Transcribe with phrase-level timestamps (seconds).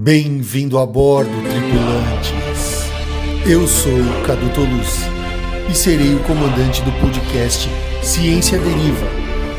[0.00, 2.88] Bem-vindo a bordo, tripulantes.
[3.44, 5.00] Eu sou o Cadu Toluz
[5.70, 7.68] e serei o comandante do podcast
[8.02, 9.06] Ciência Deriva,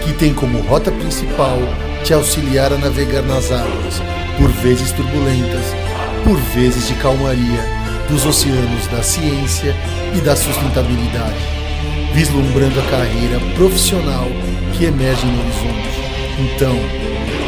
[0.03, 1.59] que tem como rota principal
[2.03, 4.02] te auxiliar a navegar nas águas,
[4.39, 5.66] por vezes turbulentas,
[6.23, 7.63] por vezes de calmaria,
[8.09, 9.75] dos oceanos da ciência
[10.16, 11.38] e da sustentabilidade,
[12.13, 14.25] vislumbrando a carreira profissional
[14.73, 15.89] que emerge no horizonte.
[16.39, 16.75] Então,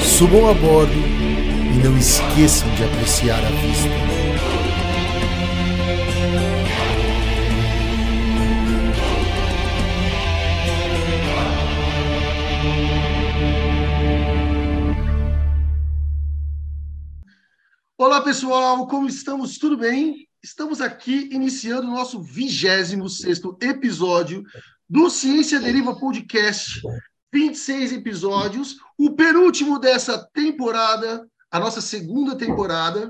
[0.01, 4.20] subam a bordo e não esqueçam de apreciar a vista.
[18.21, 19.57] Olá pessoal, como estamos?
[19.57, 20.27] Tudo bem?
[20.43, 22.91] Estamos aqui iniciando o nosso 26
[23.59, 24.43] episódio
[24.87, 26.83] do Ciência Deriva Podcast.
[27.33, 33.09] 26 episódios, o penúltimo dessa temporada a nossa segunda temporada.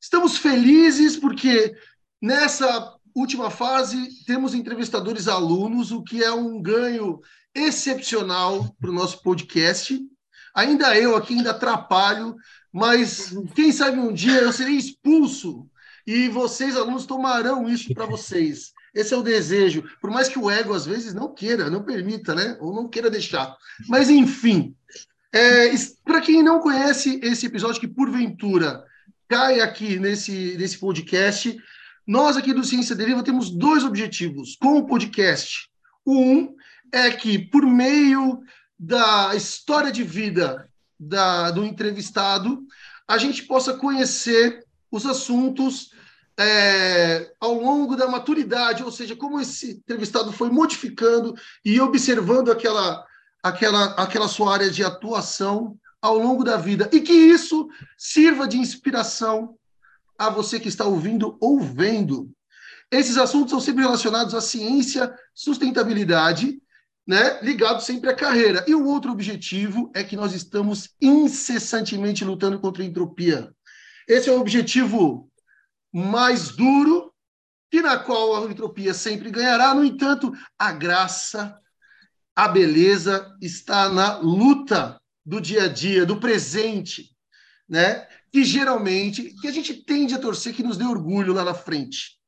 [0.00, 1.76] Estamos felizes porque
[2.20, 7.20] nessa última fase temos entrevistadores alunos, o que é um ganho
[7.54, 10.00] excepcional para o nosso podcast.
[10.52, 12.34] Ainda eu aqui ainda atrapalho,
[12.72, 15.68] mas quem sabe um dia eu serei expulso
[16.06, 18.72] e vocês, alunos, tomarão isso para vocês.
[18.94, 22.34] Esse é o desejo, por mais que o ego às vezes não queira, não permita,
[22.34, 22.56] né?
[22.60, 23.56] Ou não queira deixar.
[23.88, 24.74] Mas enfim,
[25.32, 25.70] é,
[26.04, 28.84] Para quem não conhece esse episódio, que porventura
[29.26, 31.56] cai aqui nesse, nesse podcast,
[32.06, 35.70] nós aqui do Ciência Deriva temos dois objetivos com o podcast.
[36.06, 36.54] Um
[36.92, 38.42] é que, por meio
[38.78, 40.68] da história de vida
[41.02, 42.62] da, do entrevistado,
[43.06, 45.90] a gente possa conhecer os assuntos
[46.38, 51.34] é, ao longo da maturidade, ou seja, como esse entrevistado foi modificando
[51.64, 53.04] e observando aquela
[53.42, 58.56] aquela, aquela sua área de atuação ao longo da vida e que isso sirva de
[58.56, 59.56] inspiração
[60.16, 62.30] a você que está ouvindo ou vendo.
[62.90, 66.62] Esses assuntos são sempre relacionados à ciência, sustentabilidade,
[67.06, 68.64] né, ligado sempre à carreira.
[68.66, 73.52] E o outro objetivo é que nós estamos incessantemente lutando contra a entropia.
[74.08, 75.30] Esse é o objetivo
[75.92, 77.12] mais duro,
[77.72, 79.74] e na qual a entropia sempre ganhará.
[79.74, 81.58] No entanto, a graça
[82.34, 87.10] a beleza está na luta do dia a dia, do presente,
[87.68, 88.06] né?
[88.32, 92.18] Que geralmente que a gente tende a torcer que nos dê orgulho lá na frente.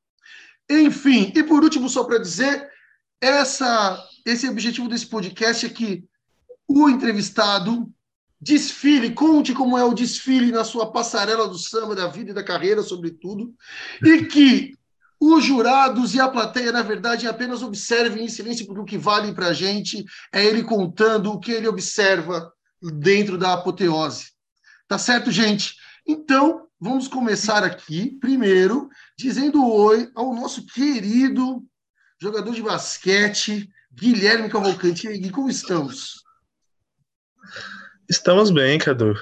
[0.69, 2.71] Enfim, e por último, só para dizer,
[3.25, 6.05] essa esse objetivo desse podcast é que
[6.67, 7.91] o entrevistado
[8.41, 12.43] desfile, conte como é o desfile na sua passarela do samba, da vida e da
[12.43, 13.55] carreira, sobretudo,
[14.03, 14.75] e que
[15.21, 19.33] os jurados e a plateia, na verdade, apenas observem em silêncio, porque o que vale
[19.33, 22.53] para a gente é ele contando o que ele observa
[22.83, 24.33] dentro da apoteose.
[24.87, 25.77] Tá certo, gente?
[26.07, 31.65] Então, vamos começar aqui, primeiro, dizendo oi ao nosso querido
[32.21, 35.09] jogador de basquete, Guilherme Cavalcante.
[35.09, 36.23] E como estamos?
[38.09, 39.15] Estamos bem, Cadu.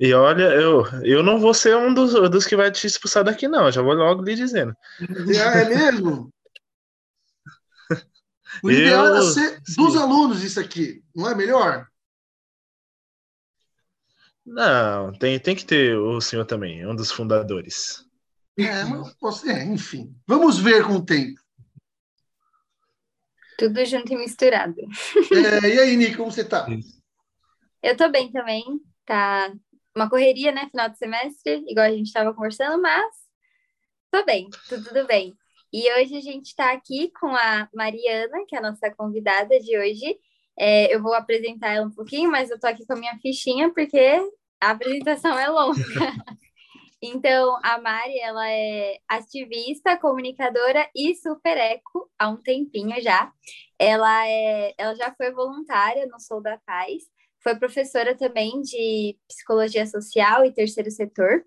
[0.00, 3.48] E olha, eu, eu não vou ser um dos, dos que vai te expulsar daqui,
[3.48, 3.70] não.
[3.70, 4.74] Já vou logo lhe dizendo.
[5.00, 6.32] É, é mesmo?
[8.62, 9.74] O ideal eu, era ser sim.
[9.76, 11.86] dos alunos isso aqui, não é melhor?
[14.44, 18.04] Não, tem, tem que ter o senhor também, um dos fundadores.
[18.58, 20.16] É, mas posso, é, enfim.
[20.26, 21.38] Vamos ver com o tempo.
[23.58, 24.80] Tudo junto e misturado.
[25.32, 26.64] É, e aí, Nico, como você tá?
[27.82, 28.64] Eu tô bem também.
[29.04, 29.52] Tá
[29.96, 30.68] uma correria, né?
[30.70, 33.12] Final de semestre, igual a gente estava conversando, mas
[34.12, 35.36] tô bem, tudo, tudo bem.
[35.72, 39.76] E hoje a gente está aqui com a Mariana, que é a nossa convidada de
[39.76, 40.16] hoje.
[40.56, 43.72] É, eu vou apresentar ela um pouquinho, mas eu tô aqui com a minha fichinha
[43.74, 43.98] porque
[44.60, 45.74] a apresentação é longa.
[47.02, 53.32] então, a Mari, ela é ativista, comunicadora e super eco há um tempinho já.
[53.78, 57.04] Ela, é, ela já foi voluntária no Sou da Paz
[57.42, 61.44] foi professora também de psicologia social e terceiro setor.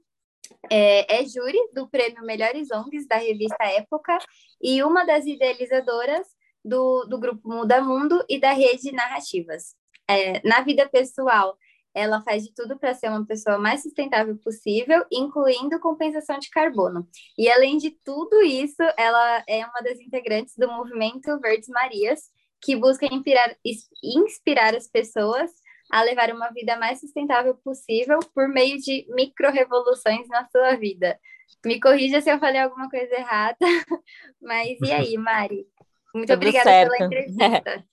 [0.69, 4.18] É, é júri do prêmio Melhores ONGs da revista Época
[4.62, 6.27] e uma das idealizadoras
[6.63, 9.75] do, do grupo Muda Mundo e da rede Narrativas.
[10.09, 11.57] É, na vida pessoal,
[11.94, 17.08] ela faz de tudo para ser uma pessoa mais sustentável possível, incluindo compensação de carbono.
[17.38, 22.22] E além de tudo isso, ela é uma das integrantes do movimento Verdes Marias,
[22.62, 23.56] que busca inspirar,
[24.04, 25.52] inspirar as pessoas
[25.92, 31.20] a levar uma vida mais sustentável possível por meio de micro-revoluções na sua vida.
[31.66, 33.58] Me corrija se eu falei alguma coisa errada,
[34.42, 35.68] mas e aí, Mari?
[36.16, 36.92] Muito Tudo obrigada certo.
[36.92, 37.46] pela entrevista.
[37.70, 37.84] É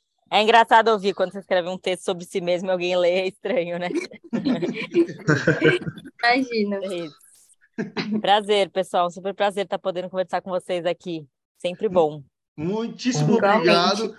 [0.42, 3.78] engraçado ouvir quando você escreve um texto sobre si mesmo e alguém lê, é estranho,
[3.78, 3.88] né?
[6.22, 6.80] Imagina.
[6.84, 9.10] É prazer, pessoal.
[9.10, 11.26] Super prazer estar podendo conversar com vocês aqui.
[11.56, 12.22] Sempre bom.
[12.56, 13.70] Muitíssimo igualmente.
[13.70, 14.16] obrigado.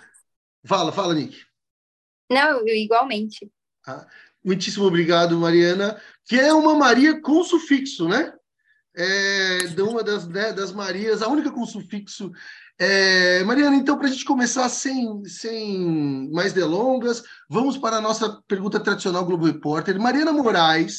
[0.66, 1.38] Fala, fala, Nick.
[2.30, 3.52] Não, igualmente.
[3.86, 4.08] Ah,
[4.44, 8.34] muitíssimo obrigado, Mariana, que é uma Maria com sufixo, né?
[8.96, 12.32] É, de uma das, né, das Marias, a única com sufixo
[12.82, 18.42] é, Mariana, então, para a gente começar sem, sem mais delongas, vamos para a nossa
[18.48, 20.00] pergunta tradicional Globo Repórter.
[20.00, 20.98] Mariana Moraes,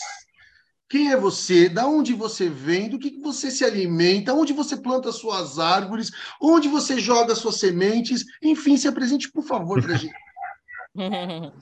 [0.90, 1.70] quem é você?
[1.70, 2.90] Da onde você vem?
[2.90, 4.34] Do que, que você se alimenta?
[4.34, 6.10] Onde você planta suas árvores?
[6.38, 8.24] Onde você joga suas sementes?
[8.42, 10.14] Enfim, se apresente, por favor, para a gente.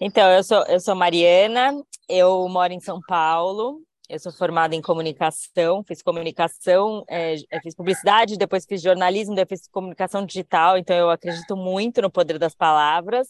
[0.00, 1.74] então, eu sou, eu sou Mariana,
[2.08, 8.38] eu moro em São Paulo, eu sou formada em comunicação, fiz comunicação, é, fiz publicidade,
[8.38, 13.28] depois fiz jornalismo, depois fiz comunicação digital, então eu acredito muito no poder das palavras.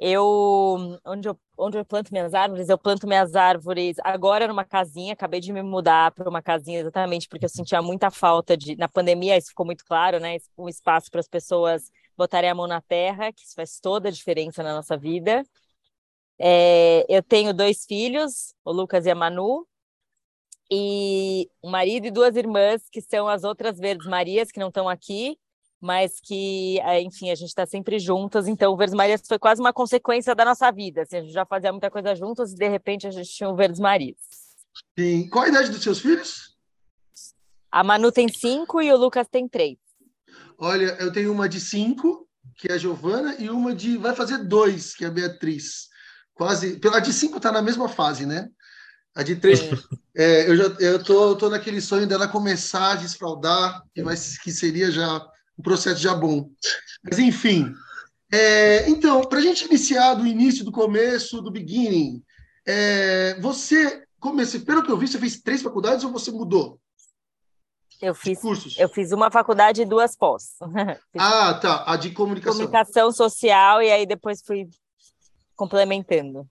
[0.00, 5.12] Eu onde, eu, onde eu planto minhas árvores, eu planto minhas árvores agora numa casinha,
[5.12, 8.74] acabei de me mudar para uma casinha exatamente porque eu sentia muita falta de.
[8.76, 10.38] Na pandemia, isso ficou muito claro, né?
[10.58, 14.12] Um espaço para as pessoas botarem a mão na terra, que isso faz toda a
[14.12, 15.44] diferença na nossa vida.
[16.38, 19.66] É, eu tenho dois filhos, o Lucas e a Manu,
[20.74, 24.88] e um marido e duas irmãs, que são as outras Verdes Marias, que não estão
[24.88, 25.36] aqui,
[25.78, 28.48] mas que, é, enfim, a gente está sempre juntas.
[28.48, 31.02] Então, o Verdes Marias foi quase uma consequência da nossa vida.
[31.02, 33.54] Assim, a gente já fazia muita coisa juntas e, de repente, a gente tinha o
[33.54, 34.16] Verdes Marias.
[34.98, 35.28] Sim.
[35.28, 36.56] Qual a idade dos seus filhos?
[37.70, 39.76] A Manu tem cinco e o Lucas tem três.
[40.56, 42.26] Olha, eu tenho uma de cinco,
[42.56, 43.98] que é a Giovana, e uma de.
[43.98, 45.88] vai fazer dois, que é a Beatriz.
[46.32, 46.78] Quase.
[46.78, 48.48] Pela de cinco está na mesma fase, né?
[49.14, 49.60] A de três,
[50.16, 54.50] é, eu já eu tô, tô naquele sonho dela começar a desfraldar, que, vai, que
[54.50, 55.26] seria já
[55.58, 56.50] um processo já bom.
[57.04, 57.74] Mas enfim,
[58.32, 62.22] é, então, para a gente iniciar do início, do começo, do beginning,
[62.66, 66.80] é, você comecei, pelo que eu vi, você fez três faculdades ou você mudou?
[68.00, 68.78] Eu fiz, cursos?
[68.78, 70.56] eu fiz uma faculdade e duas pós.
[71.18, 71.84] ah, tá.
[71.86, 72.66] A de comunicação.
[72.66, 74.66] Comunicação social, e aí depois fui
[75.54, 76.48] complementando.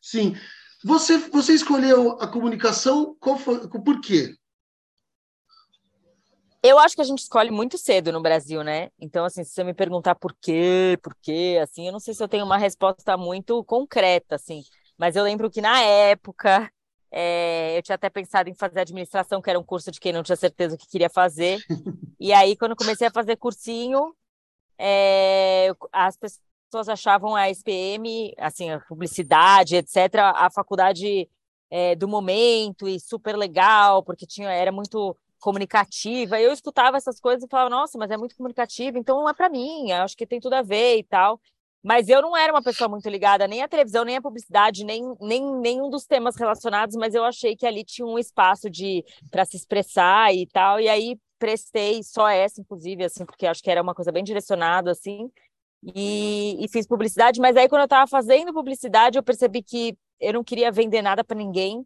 [0.00, 0.36] Sim.
[0.84, 4.36] Você, você escolheu a comunicação, qual foi, por quê?
[6.62, 8.90] Eu acho que a gente escolhe muito cedo no Brasil, né?
[8.98, 12.22] Então, assim, se você me perguntar por quê, por quê, assim, eu não sei se
[12.22, 14.62] eu tenho uma resposta muito concreta, assim.
[14.98, 16.70] Mas eu lembro que na época
[17.10, 20.22] é, eu tinha até pensado em fazer administração, que era um curso de quem não
[20.22, 21.60] tinha certeza o que queria fazer.
[22.20, 24.14] e aí, quando comecei a fazer cursinho,
[24.78, 31.28] é, as pessoas pessoas achavam a SPM, assim, a publicidade, etc., a faculdade
[31.70, 36.40] é, do momento e super legal, porque tinha, era muito comunicativa.
[36.40, 39.48] Eu escutava essas coisas e falava, nossa, mas é muito comunicativa, então não é para
[39.48, 41.40] mim, acho que tem tudo a ver e tal.
[41.80, 45.02] Mas eu não era uma pessoa muito ligada nem à televisão, nem à publicidade, nem,
[45.20, 49.44] nem nenhum dos temas relacionados, mas eu achei que ali tinha um espaço de para
[49.44, 50.80] se expressar e tal.
[50.80, 54.90] E aí prestei só essa, inclusive, assim, porque acho que era uma coisa bem direcionada,
[54.90, 55.30] assim
[55.94, 60.32] e, e fiz publicidade, mas aí quando eu estava fazendo publicidade, eu percebi que eu
[60.32, 61.84] não queria vender nada para ninguém.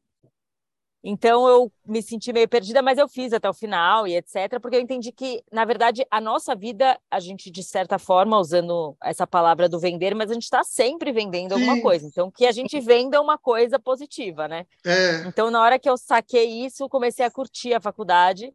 [1.02, 4.76] Então eu me senti meio perdida, mas eu fiz até o final e etc, porque
[4.76, 9.26] eu entendi que, na verdade, a nossa vida, a gente, de certa forma, usando essa
[9.26, 11.60] palavra do vender, mas a gente está sempre vendendo Sim.
[11.60, 12.06] alguma coisa.
[12.06, 14.66] Então, que a gente venda uma coisa positiva, né?
[14.84, 15.22] É.
[15.26, 18.52] Então, na hora que eu saquei isso, comecei a curtir a faculdade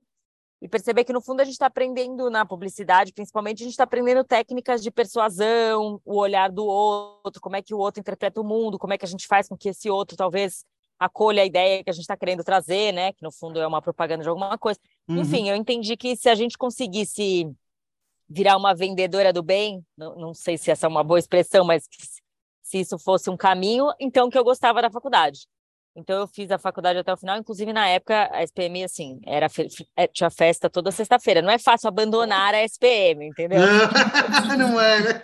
[0.64, 3.84] e perceber que no fundo a gente está aprendendo na publicidade, principalmente a gente está
[3.84, 8.46] aprendendo técnicas de persuasão, o olhar do outro, como é que o outro interpreta o
[8.46, 10.64] mundo, como é que a gente faz com que esse outro talvez
[10.98, 13.12] acolha a ideia que a gente está querendo trazer, né?
[13.12, 14.80] Que no fundo é uma propaganda de alguma coisa.
[15.06, 15.18] Uhum.
[15.18, 17.46] Enfim, eu entendi que se a gente conseguisse
[18.30, 21.90] virar uma vendedora do bem, não, não sei se essa é uma boa expressão, mas
[22.62, 25.46] se isso fosse um caminho, então que eu gostava da faculdade.
[25.96, 29.48] Então eu fiz a faculdade até o final, inclusive na época a SPM assim, era
[29.96, 31.42] é, tinha festa toda sexta-feira.
[31.42, 33.60] Não é fácil abandonar a SPM, entendeu?
[34.58, 35.22] Não é, né?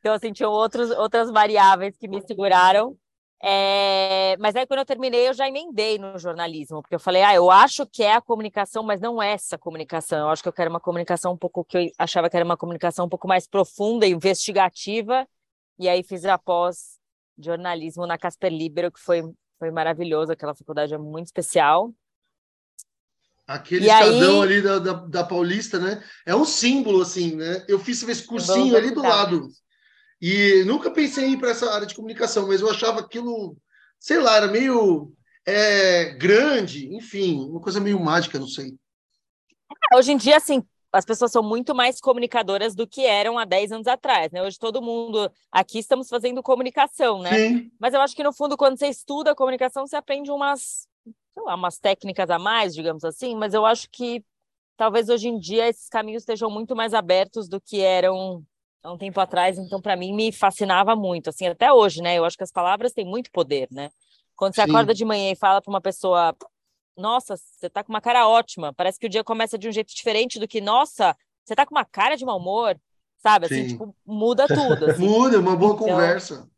[0.00, 2.96] Então assim, tinham outros, outras variáveis que me seguraram.
[3.40, 4.36] É...
[4.40, 7.52] Mas aí quando eu terminei, eu já emendei no jornalismo, porque eu falei, ah, eu
[7.52, 10.18] acho que é a comunicação, mas não é essa comunicação.
[10.18, 12.56] Eu acho que eu quero uma comunicação um pouco que eu achava que era uma
[12.56, 15.24] comunicação um pouco mais profunda, investigativa.
[15.78, 17.00] E aí fiz a pós
[17.38, 19.22] jornalismo na Casper Libero, que foi,
[19.58, 21.92] foi maravilhoso, aquela faculdade é muito especial.
[23.46, 24.48] Aquele e estadão aí...
[24.48, 26.02] ali da, da, da, Paulista, né?
[26.24, 27.64] É um símbolo, assim, né?
[27.68, 29.48] Eu fiz esse cursinho ali do lado.
[30.20, 33.56] E nunca pensei em ir para essa área de comunicação, mas eu achava aquilo,
[33.98, 35.12] sei lá, era meio
[35.44, 38.72] é, grande, enfim, uma coisa meio mágica, não sei.
[39.92, 40.62] É, hoje em dia, assim,
[40.92, 44.42] as pessoas são muito mais comunicadoras do que eram há 10 anos atrás, né?
[44.42, 47.38] Hoje todo mundo aqui estamos fazendo comunicação, né?
[47.38, 47.70] Sim.
[47.80, 50.86] Mas eu acho que no fundo quando você estuda comunicação, você aprende umas,
[51.32, 54.22] sei lá, umas técnicas a mais, digamos assim, mas eu acho que
[54.76, 58.44] talvez hoje em dia esses caminhos estejam muito mais abertos do que eram
[58.82, 62.18] há um tempo atrás, então para mim me fascinava muito, assim, até hoje, né?
[62.18, 63.90] Eu acho que as palavras têm muito poder, né?
[64.36, 64.68] Quando você Sim.
[64.68, 66.34] acorda de manhã e fala para uma pessoa,
[66.96, 69.94] nossa, você tá com uma cara ótima, parece que o dia começa de um jeito
[69.94, 72.78] diferente do que, nossa, você tá com uma cara de mau humor,
[73.18, 73.46] sabe?
[73.46, 73.68] Assim, Sim.
[73.68, 74.86] tipo, muda tudo.
[74.90, 75.04] Assim.
[75.04, 75.86] muda, uma boa então...
[75.86, 76.48] conversa.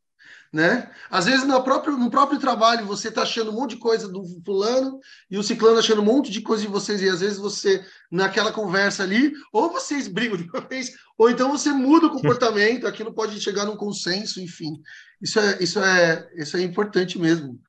[0.53, 0.88] Né?
[1.11, 4.23] Às vezes no próprio, no próprio trabalho você está achando um monte de coisa do
[4.47, 7.85] fulano e o ciclano achando um monte de coisa de vocês e às vezes você
[8.09, 12.87] naquela conversa ali ou vocês brigam de uma vez ou então você muda o comportamento
[12.87, 14.81] aquilo pode chegar num consenso enfim
[15.21, 17.61] isso é isso é isso é importante mesmo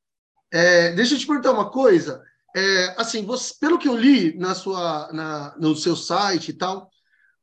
[0.51, 2.21] é, deixa eu te perguntar uma coisa
[2.55, 6.89] é, assim, você, pelo que eu li na sua, na, no seu site e tal,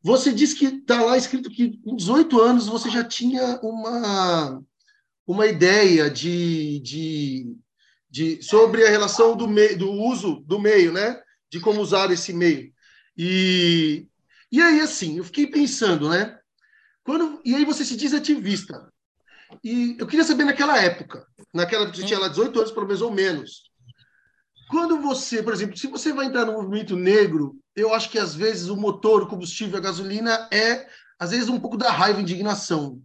[0.03, 4.63] você disse que está lá escrito que com 18 anos você já tinha uma,
[5.27, 7.57] uma ideia de, de,
[8.11, 11.21] de sobre a relação do, meio, do uso do meio, né?
[11.51, 12.73] De como usar esse meio.
[13.15, 14.07] E,
[14.51, 16.39] e aí, assim, eu fiquei pensando, né?
[17.05, 18.91] Quando, e aí você se diz ativista.
[19.63, 23.13] E eu queria saber naquela época, naquela você tinha lá 18 anos, pelo menos ou
[23.13, 23.72] menos.
[24.73, 28.35] Quando você, por exemplo, se você vai entrar no movimento negro, eu acho que às
[28.35, 30.89] vezes o motor, o combustível, a gasolina é,
[31.19, 32.99] às vezes, um pouco da raiva e indignação.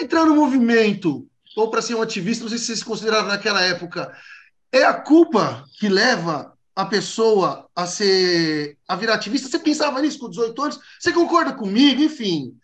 [0.00, 3.60] Entrar no movimento, ou para ser um ativista, não sei se você se considerava naquela
[3.60, 4.16] época,
[4.72, 9.46] é a culpa que leva a pessoa a ser a virar ativista?
[9.46, 10.80] Você pensava nisso com 18 anos?
[10.98, 12.00] Você concorda comigo?
[12.00, 12.58] Enfim,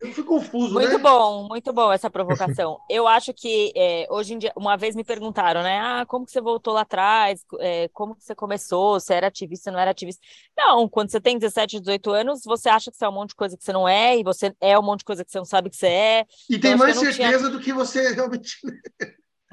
[0.00, 0.98] eu fui confuso, muito né?
[0.98, 2.78] bom, muito bom essa provocação.
[2.88, 5.78] Eu acho que é, hoje em dia, uma vez me perguntaram, né?
[5.78, 7.44] Ah, como que você voltou lá atrás?
[7.58, 8.98] É, como que você começou?
[8.98, 10.22] Você era ativista, não era ativista?
[10.56, 13.36] Não, quando você tem 17, 18 anos, você acha que você é um monte de
[13.36, 15.44] coisa que você não é, e você é um monte de coisa que você não
[15.44, 16.26] sabe que você é.
[16.48, 17.50] E então, tem mais certeza tinha...
[17.50, 18.58] do que você realmente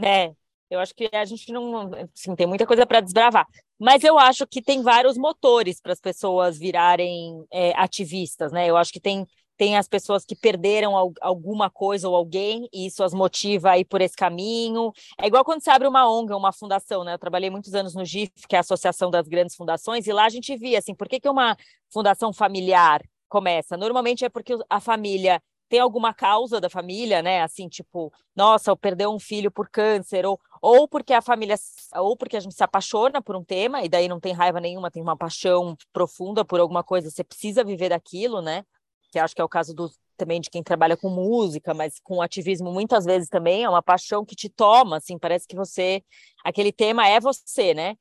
[0.02, 0.32] é.
[0.70, 3.46] Eu acho que a gente não assim, tem muita coisa para desbravar.
[3.80, 8.68] Mas eu acho que tem vários motores para as pessoas virarem é, ativistas, né?
[8.68, 9.26] Eu acho que tem
[9.58, 13.86] tem as pessoas que perderam alguma coisa ou alguém, e isso as motiva a ir
[13.86, 14.94] por esse caminho.
[15.20, 17.14] É igual quando você abre uma ONG, uma fundação, né?
[17.14, 20.26] Eu trabalhei muitos anos no GIF, que é a Associação das Grandes Fundações, e lá
[20.26, 21.58] a gente via, assim, por que, que uma
[21.92, 23.76] fundação familiar começa?
[23.76, 27.42] Normalmente é porque a família tem alguma causa da família, né?
[27.42, 31.56] Assim, tipo, nossa, eu perdeu um filho por câncer, ou, ou porque a família,
[31.96, 34.92] ou porque a gente se apaixona por um tema, e daí não tem raiva nenhuma,
[34.92, 38.64] tem uma paixão profunda por alguma coisa, você precisa viver daquilo, né?
[39.12, 42.22] Que acho que é o caso do, também de quem trabalha com música, mas com
[42.22, 46.04] ativismo muitas vezes também, é uma paixão que te toma, assim, parece que você,
[46.44, 47.96] aquele tema é você, né?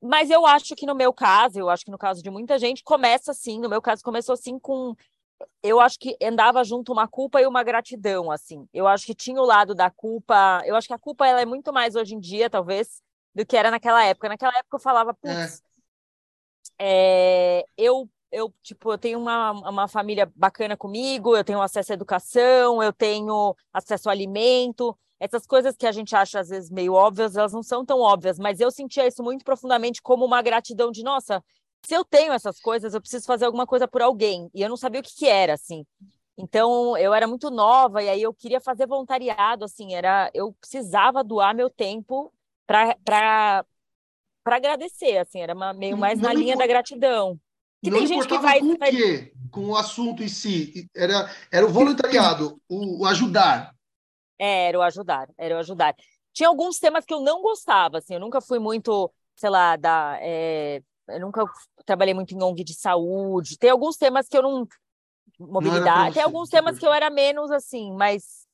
[0.00, 2.84] Mas eu acho que no meu caso, eu acho que no caso de muita gente,
[2.84, 4.94] começa assim, no meu caso começou assim com
[5.62, 8.66] eu acho que andava junto uma culpa e uma gratidão, assim.
[8.72, 11.44] Eu acho que tinha o lado da culpa, eu acho que a culpa ela é
[11.44, 13.00] muito mais hoje em dia, talvez,
[13.34, 14.28] do que era naquela época.
[14.28, 17.60] Naquela época eu falava, putz, é.
[17.60, 21.94] É, eu eu, tipo, eu tenho uma, uma família bacana comigo, eu tenho acesso à
[21.94, 24.96] educação, eu tenho acesso ao alimento.
[25.20, 28.38] Essas coisas que a gente acha às vezes meio óbvias, elas não são tão óbvias,
[28.38, 31.42] mas eu sentia isso muito profundamente como uma gratidão de, nossa,
[31.84, 34.48] se eu tenho essas coisas, eu preciso fazer alguma coisa por alguém.
[34.54, 35.84] E eu não sabia o que, que era, assim.
[36.36, 41.24] Então, eu era muito nova e aí eu queria fazer voluntariado, assim, era eu precisava
[41.24, 42.32] doar meu tempo
[42.64, 43.64] para
[44.44, 47.38] agradecer, assim, era uma, meio mais na linha da gratidão.
[47.82, 48.60] Que não tem gente que vai.
[48.60, 49.32] Com o quê?
[49.50, 50.88] Com o assunto em si.
[50.94, 53.74] Era, era o voluntariado, o, o ajudar.
[54.38, 55.94] É, era o ajudar, era o ajudar.
[56.32, 60.18] Tinha alguns temas que eu não gostava, assim, eu nunca fui muito, sei lá, da.
[60.20, 61.44] É, eu nunca
[61.84, 63.58] trabalhei muito em ONG de saúde.
[63.58, 64.66] Tem alguns temas que eu não.
[65.38, 66.06] Mobilidade.
[66.06, 68.48] Não tem alguns temas que eu era menos assim, mas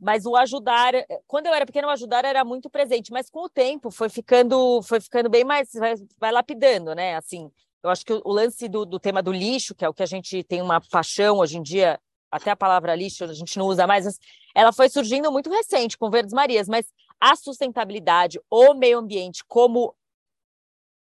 [0.00, 0.94] mas o ajudar,
[1.28, 4.82] quando eu era pequena, o ajudar era muito presente, mas com o tempo foi ficando,
[4.82, 7.14] foi ficando bem mais, vai, vai lapidando, né?
[7.14, 7.48] Assim,
[7.82, 10.06] eu acho que o, lance do, do tema do lixo, que é o que a
[10.06, 13.86] gente tem uma paixão hoje em dia, até a palavra lixo a gente não usa
[13.86, 14.18] mais,
[14.54, 16.86] ela foi surgindo muito recente com Verdes Marias, mas
[17.20, 19.94] a sustentabilidade, o meio ambiente como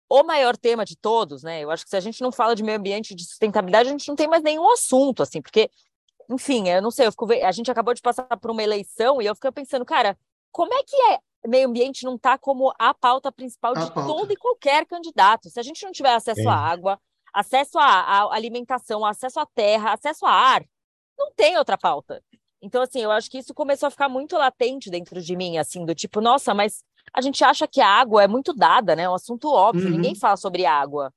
[0.09, 1.65] o maior tema de todos, né?
[1.65, 3.93] Eu acho que se a gente não fala de meio ambiente e de sustentabilidade, a
[3.93, 5.69] gente não tem mais nenhum assunto, assim, porque,
[6.31, 9.27] enfim, eu não sei, eu fico, a gente acabou de passar por uma eleição e
[9.27, 10.17] eu fico pensando, cara,
[10.53, 14.07] como é que é meio ambiente não está como a pauta principal de pauta.
[14.07, 15.49] todo e qualquer candidato.
[15.51, 17.01] Se a gente não tiver acesso à água,
[17.33, 20.65] acesso à, à, alimentação, acesso à terra, acesso a ar,
[21.19, 22.23] não tem outra pauta.
[22.63, 25.85] Então, assim, eu acho que isso começou a ficar muito latente dentro de mim, assim,
[25.85, 29.05] do tipo, nossa, mas a gente acha que a água é muito dada, né?
[29.05, 29.93] É um assunto óbvio, uhum.
[29.93, 31.13] ninguém fala sobre água.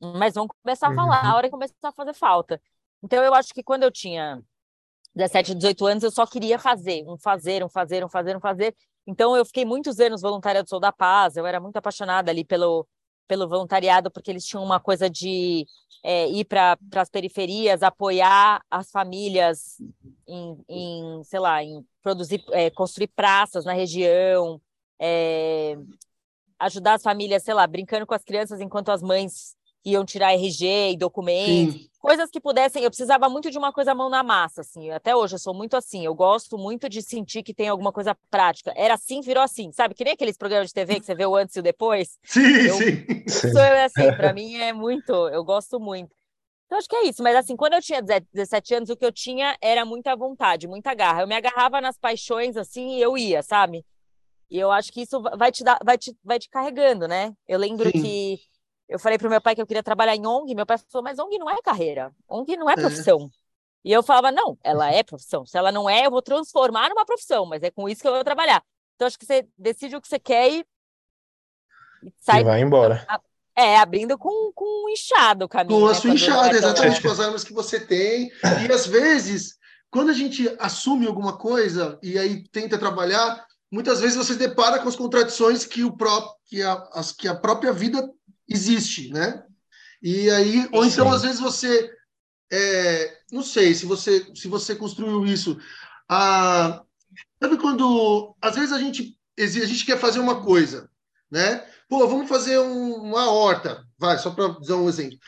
[0.00, 1.30] Mas vamos começar a falar, uhum.
[1.30, 2.60] a hora que começar a fazer falta.
[3.02, 4.42] Então, eu acho que quando eu tinha
[5.14, 8.74] 17, 18 anos, eu só queria fazer, um fazer, um fazer, um fazer, um fazer.
[9.06, 12.44] Então, eu fiquei muitos anos voluntária do Sou da Paz, eu era muito apaixonada ali
[12.44, 12.86] pelo,
[13.28, 15.66] pelo voluntariado, porque eles tinham uma coisa de
[16.02, 19.76] é, ir para as periferias, apoiar as famílias
[20.26, 24.60] em, em sei lá, em produzir, é, construir praças na região,
[24.98, 25.76] é,
[26.58, 30.92] ajudar as famílias, sei lá, brincando com as crianças enquanto as mães iam tirar RG
[30.92, 31.88] e documentos, Sim.
[31.98, 32.82] coisas que pudessem.
[32.82, 34.90] Eu precisava muito de uma coisa mão na massa, assim.
[34.90, 36.04] Até hoje eu sou muito assim.
[36.04, 38.72] Eu gosto muito de sentir que tem alguma coisa prática.
[38.76, 39.94] Era assim, virou assim, sabe?
[39.94, 42.18] Que nem aqueles programas de TV que você vê o antes e o depois.
[42.24, 43.04] Sim, eu, sim.
[43.26, 45.12] Isso é assim, para mim é muito.
[45.28, 46.14] Eu gosto muito.
[46.66, 47.22] Então, acho que é isso.
[47.22, 50.94] Mas, assim, quando eu tinha 17 anos, o que eu tinha era muita vontade, muita
[50.94, 51.22] garra.
[51.22, 53.84] Eu me agarrava nas paixões, assim, e eu ia, sabe?
[54.50, 57.34] E eu acho que isso vai te, dar, vai te, vai te carregando, né?
[57.46, 58.02] Eu lembro Sim.
[58.02, 58.40] que
[58.92, 61.02] eu falei para o meu pai que eu queria trabalhar em ONG, meu pai falou,
[61.02, 62.76] mas ONG não é carreira, ONG não é, é.
[62.76, 63.30] profissão.
[63.32, 63.42] É.
[63.84, 65.44] E eu falava, não, ela é profissão.
[65.46, 68.12] Se ela não é, eu vou transformar numa profissão, mas é com isso que eu
[68.12, 68.62] vou trabalhar.
[68.94, 70.64] Então, acho que você decide o que você quer e,
[72.20, 72.42] sai.
[72.42, 73.04] E vai embora.
[73.56, 75.80] É, abrindo com, com um inchado o caminho.
[75.80, 78.30] Com a né, sua enxada, exatamente, com as armas que você tem.
[78.66, 79.56] E às vezes,
[79.90, 84.88] quando a gente assume alguma coisa e aí tenta trabalhar, muitas vezes você depara com
[84.88, 88.08] as contradições que, o próprio, que, a, as, que a própria vida
[88.52, 89.44] existe, né?
[90.02, 91.90] E aí, ou então às vezes você,
[92.52, 95.58] é, não sei, se você se você construiu isso,
[96.08, 96.82] ah,
[97.40, 100.90] sabe quando às vezes a gente a gente quer fazer uma coisa,
[101.30, 101.66] né?
[101.88, 105.18] Pô, vamos fazer um, uma horta, vai, só para dar um exemplo.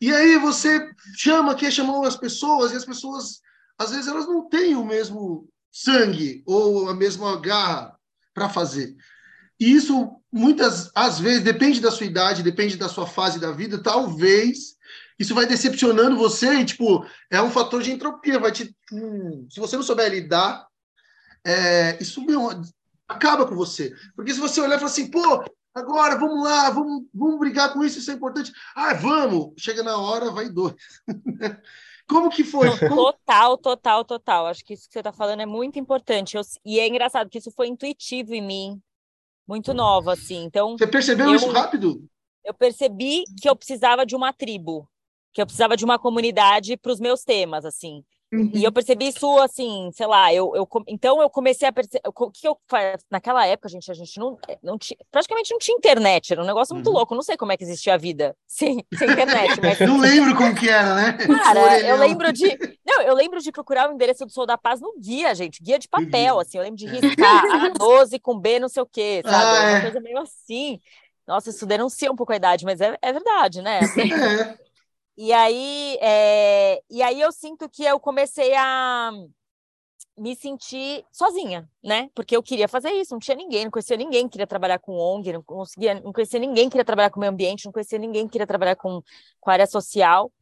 [0.00, 3.40] E aí você chama, quer chamar as pessoas e as pessoas
[3.78, 7.96] às vezes elas não têm o mesmo sangue ou a mesma garra
[8.34, 8.96] para fazer.
[9.58, 13.82] E isso, muitas às vezes, depende da sua idade, depende da sua fase da vida,
[13.82, 14.76] talvez
[15.18, 18.76] isso vai decepcionando você e, tipo, é um fator de entropia, vai te...
[18.92, 20.66] Hum, se você não souber lidar,
[21.44, 22.50] é, isso meu,
[23.08, 23.94] acaba com você.
[24.14, 25.42] Porque se você olhar e falar assim, pô,
[25.74, 28.52] agora vamos lá, vamos, vamos brigar com isso, isso é importante.
[28.74, 29.54] Ah, vamos!
[29.56, 30.74] Chega na hora, vai dois.
[32.06, 32.68] Como que foi?
[32.78, 32.94] Como...
[32.94, 34.46] Total, total, total.
[34.48, 36.36] Acho que isso que você está falando é muito importante.
[36.36, 38.82] Eu, e é engraçado que isso foi intuitivo em mim
[39.46, 40.44] muito nova, assim.
[40.44, 40.76] Então.
[40.76, 42.02] Você percebeu eu, isso rápido?
[42.44, 44.88] Eu percebi que eu precisava de uma tribo,
[45.32, 48.04] que eu precisava de uma comunidade para os meus temas, assim.
[48.32, 48.50] Uhum.
[48.52, 52.30] E eu percebi isso assim, sei lá, eu, eu então eu comecei a perceber o
[52.30, 52.58] que eu
[53.08, 56.74] naquela época, gente, a gente não, não tinha, praticamente não tinha internet, era um negócio
[56.74, 56.94] muito uhum.
[56.94, 60.34] louco, não sei como é que existia a vida sem, sem internet, mas não lembro
[60.34, 61.12] como que era, né?
[61.44, 64.80] Cara, eu lembro de, não, eu lembro de procurar o endereço do Sou da Paz
[64.80, 66.40] no guia, gente, guia de papel, uhum.
[66.40, 69.36] assim, eu lembro de riscar A12 com B, não sei o quê, sabe?
[69.36, 69.74] Ah, é.
[69.74, 70.80] Uma coisa meio assim.
[71.26, 73.80] Nossa, isso denuncia um pouco a idade, mas é, é verdade, né?
[73.80, 74.65] Assim, é.
[75.16, 76.82] E aí, é...
[76.90, 79.10] e aí eu sinto que eu comecei a
[80.18, 82.10] me sentir sozinha, né?
[82.14, 85.32] Porque eu queria fazer isso, não tinha ninguém, não conhecia ninguém, queria trabalhar com ONG,
[85.32, 88.76] não conseguia, não conhecia ninguém, queria trabalhar com meio ambiente, não conhecia ninguém, queria trabalhar
[88.76, 89.02] com,
[89.40, 90.32] com área social.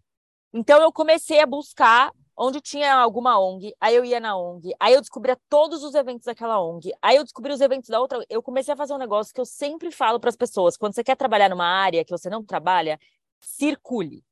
[0.53, 4.95] Então eu comecei a buscar onde tinha alguma ONG, aí eu ia na ONG, aí
[4.95, 8.43] eu descobria todos os eventos daquela ONG, aí eu descobri os eventos da outra, eu
[8.43, 11.17] comecei a fazer um negócio que eu sempre falo para as pessoas, quando você quer
[11.17, 12.99] trabalhar numa área que você não trabalha,
[13.41, 14.25] circule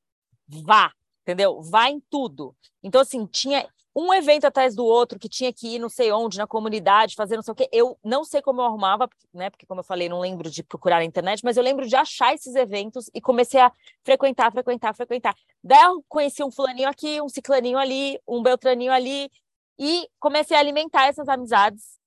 [0.47, 1.61] vá, entendeu?
[1.61, 2.55] Vá em tudo.
[2.81, 6.37] Então, assim, tinha um evento atrás do outro que tinha que ir não sei onde,
[6.37, 7.69] na comunidade, fazer não sei o quê.
[7.71, 9.49] Eu não sei como eu arrumava, né?
[9.49, 12.33] Porque, como eu falei, não lembro de procurar na internet, mas eu lembro de achar
[12.33, 13.71] esses eventos e comecei a
[14.03, 15.35] frequentar, frequentar, frequentar.
[15.63, 19.29] Daí eu conheci um fulaninho aqui, um ciclaninho ali, um beltraninho ali,
[19.77, 21.99] e comecei a alimentar essas amizades.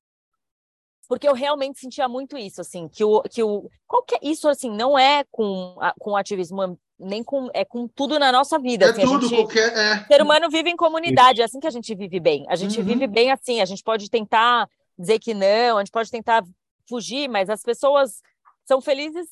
[1.09, 4.99] Porque eu realmente sentia muito isso, assim, que o, que o qualquer isso assim não
[4.99, 8.87] é com, com ativismo nem com é com tudo na nossa vida.
[8.87, 9.72] É assim, tudo, gente, qualquer.
[9.76, 10.04] É.
[10.04, 12.44] ser humano vive em comunidade, é assim que a gente vive bem.
[12.48, 12.87] A gente uhum.
[12.87, 16.42] vive bem assim, a gente pode tentar dizer que não, a gente pode tentar
[16.88, 18.22] fugir, mas as pessoas
[18.64, 19.26] são felizes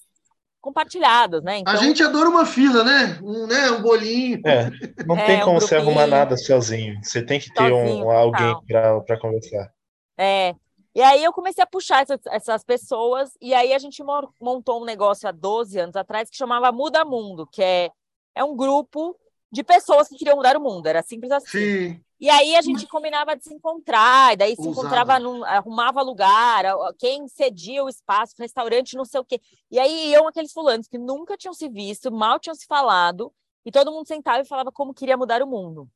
[0.60, 1.58] compartilhadas, né?
[1.58, 1.74] Então...
[1.74, 3.18] A gente adora uma fila, né?
[3.22, 3.70] Um, né?
[3.70, 4.40] um bolinho.
[4.46, 4.70] É,
[5.06, 6.98] não é, tem como um você arrumar nada sozinho.
[7.02, 9.70] Você tem que ter sozinho, um, alguém para conversar.
[10.16, 10.54] É,
[10.94, 14.02] e aí eu comecei a puxar essas, essas, pessoas, e aí a gente
[14.40, 17.90] montou um negócio há 12 anos atrás que chamava Muda Mundo, que é,
[18.34, 19.18] é um grupo
[19.50, 21.58] de pessoas que queriam mudar o mundo, era simples assim.
[21.58, 22.00] Sim.
[22.20, 26.64] E aí a gente combinava de se encontrar, e daí se encontrava, num, arrumava lugar,
[26.98, 29.40] quem cedia o espaço, restaurante, não sei o quê.
[29.70, 33.32] E aí iam aqueles fulanos que nunca tinham se visto, mal tinham se falado,
[33.64, 35.88] e todo mundo sentava e falava como queria mudar o mundo.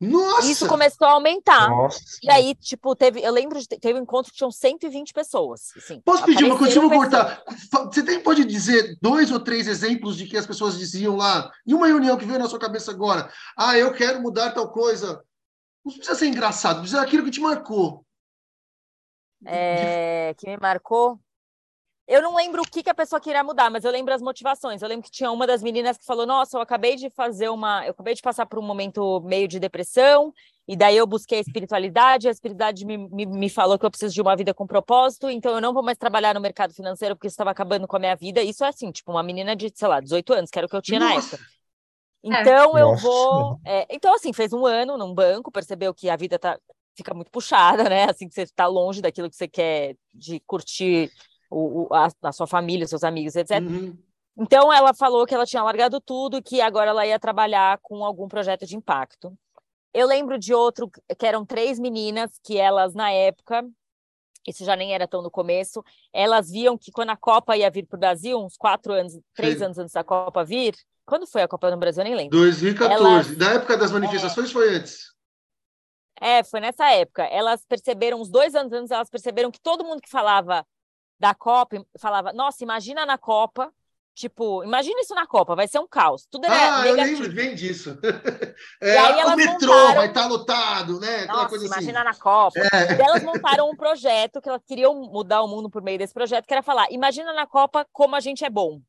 [0.00, 0.50] Nossa!
[0.50, 1.68] Isso começou a aumentar.
[1.68, 2.00] Nossa.
[2.22, 5.70] E aí, tipo, teve, eu lembro de teve um encontro que tinham 120 pessoas.
[5.76, 6.80] Assim, Posso pedir uma coisa?
[6.80, 7.42] Cortar.
[7.86, 11.74] Você tem, pode dizer dois ou três exemplos de que as pessoas diziam lá, em
[11.74, 13.30] uma reunião que veio na sua cabeça agora?
[13.56, 15.22] Ah, eu quero mudar tal coisa.
[15.84, 18.04] Não precisa ser engraçado, precisa ser aquilo que te marcou.
[19.46, 21.20] é, que me marcou.
[22.06, 24.82] Eu não lembro o que, que a pessoa queria mudar, mas eu lembro as motivações.
[24.82, 27.84] Eu lembro que tinha uma das meninas que falou: Nossa, eu acabei de fazer uma.
[27.86, 30.32] Eu acabei de passar por um momento meio de depressão,
[30.68, 33.90] e daí eu busquei a espiritualidade, e a espiritualidade me, me, me falou que eu
[33.90, 37.16] preciso de uma vida com propósito, então eu não vou mais trabalhar no mercado financeiro
[37.16, 38.42] porque isso estava acabando com a minha vida.
[38.42, 40.76] Isso é assim, tipo, uma menina de, sei lá, 18 anos, que era o que
[40.76, 41.36] eu tinha na Nossa!
[41.36, 41.54] época.
[42.22, 43.02] Então eu Nossa.
[43.02, 43.60] vou.
[43.64, 46.58] é, então, assim, fez um ano num banco, percebeu que a vida tá,
[46.94, 48.04] fica muito puxada, né?
[48.10, 51.10] Assim, que você está longe daquilo que você quer de curtir
[51.54, 53.60] o, o- a, a sua família, seus amigos, etc.
[53.62, 53.96] Uhum.
[54.36, 58.26] Então ela falou que ela tinha largado tudo, que agora ela ia trabalhar com algum
[58.28, 59.32] projeto de impacto.
[59.92, 63.64] Eu lembro de outro que eram três meninas que elas na época,
[64.46, 67.86] isso já nem era tão no começo, elas viam que quando a Copa ia vir
[67.86, 69.64] para o Brasil, uns quatro anos, três Sim.
[69.66, 70.74] anos antes da Copa vir,
[71.06, 72.36] quando foi a Copa no Brasil, eu nem lembro.
[72.36, 72.92] 2014.
[72.92, 75.14] Elas- Da época das manifestações foi antes.
[76.20, 77.22] É, foi nessa época.
[77.24, 80.64] Elas perceberam, uns dois anos antes, elas perceberam que todo mundo que falava
[81.18, 83.72] da Copa falava: Nossa, imagina na Copa.
[84.16, 86.24] Tipo, imagina isso na Copa, vai ser um caos.
[86.30, 87.22] Tudo era Ah, eu negativo.
[87.22, 87.98] lembro bem disso.
[88.80, 91.24] É, E aí o elas metrô montaram- vai estar lotado, né?
[91.26, 92.08] Nossa, coisa imagina assim.
[92.10, 92.60] na Copa.
[92.60, 92.96] É.
[92.96, 96.46] E elas montaram um projeto que elas queriam mudar o mundo por meio desse projeto,
[96.46, 98.80] que era falar: imagina na Copa como a gente é bom.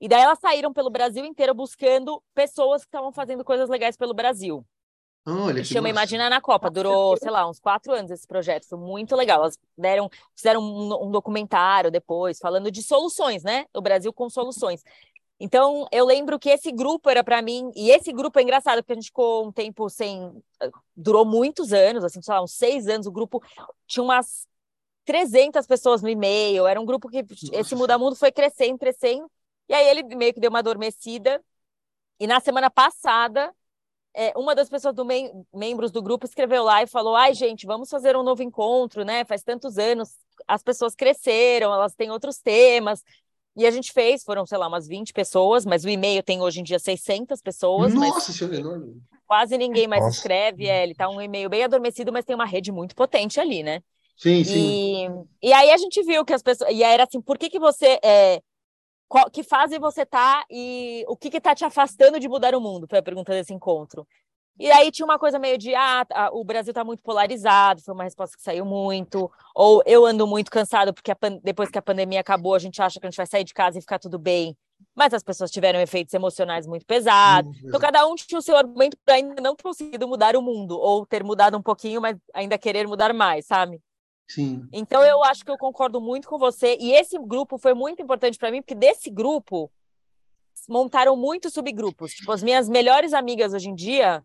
[0.00, 4.14] E daí elas saíram pelo Brasil inteiro buscando pessoas que estavam fazendo coisas legais pelo
[4.14, 4.64] Brasil.
[5.26, 5.90] Olha, chama massa.
[5.90, 6.70] Imagina na Copa.
[6.70, 8.66] Durou, sei lá, uns quatro anos esse projeto.
[8.66, 9.40] Foi muito legal.
[9.40, 13.66] Elas deram, fizeram um, um documentário depois, falando de soluções, né?
[13.74, 14.82] O Brasil com soluções.
[15.38, 18.92] Então, eu lembro que esse grupo era para mim, e esse grupo é engraçado, porque
[18.92, 20.42] a gente ficou um tempo sem.
[20.94, 23.06] Durou muitos anos, assim, sei lá, uns seis anos.
[23.06, 23.42] O grupo
[23.86, 24.46] tinha umas
[25.04, 26.66] 300 pessoas no e-mail.
[26.66, 29.30] Era um grupo que esse Muda Mundo foi crescendo, crescendo.
[29.68, 31.42] E aí ele meio que deu uma adormecida.
[32.18, 33.50] E na semana passada,
[34.14, 37.66] é, uma das pessoas do mem membros do grupo escreveu lá e falou: ai, gente,
[37.66, 39.24] vamos fazer um novo encontro, né?
[39.24, 40.10] Faz tantos anos,
[40.46, 43.02] as pessoas cresceram, elas têm outros temas.
[43.56, 46.60] E a gente fez, foram, sei lá, umas 20 pessoas, mas o e-mail tem hoje
[46.60, 49.02] em dia 600 pessoas, mas Nossa, senhora, enorme.
[49.26, 50.16] quase ninguém mais Nossa.
[50.16, 50.66] escreve.
[50.66, 53.82] É, ele tá um e-mail bem adormecido, mas tem uma rede muito potente ali, né?
[54.16, 55.24] Sim, sim.
[55.42, 56.70] E, e aí a gente viu que as pessoas.
[56.70, 57.98] E aí era assim, por que, que você.
[58.04, 58.40] É,
[59.10, 62.60] qual, que fase você tá e o que que tá te afastando de mudar o
[62.60, 62.86] mundo?
[62.88, 64.06] Foi a pergunta desse encontro.
[64.56, 67.92] E aí tinha uma coisa meio de, ah, tá, o Brasil tá muito polarizado, foi
[67.94, 72.20] uma resposta que saiu muito, ou eu ando muito cansado porque depois que a pandemia
[72.20, 74.56] acabou, a gente acha que a gente vai sair de casa e ficar tudo bem,
[74.94, 77.50] mas as pessoas tiveram efeitos emocionais muito pesados.
[77.62, 80.42] Hum, Então, cada um tinha o seu argumento para ainda não ter conseguido mudar o
[80.42, 83.80] mundo, ou ter mudado um pouquinho, mas ainda querer mudar mais, sabe?
[84.34, 84.68] Sim.
[84.72, 88.38] Então eu acho que eu concordo muito com você e esse grupo foi muito importante
[88.38, 89.70] para mim porque desse grupo
[90.68, 92.12] montaram muitos subgrupos.
[92.12, 94.22] Tipo as minhas melhores amigas hoje em dia,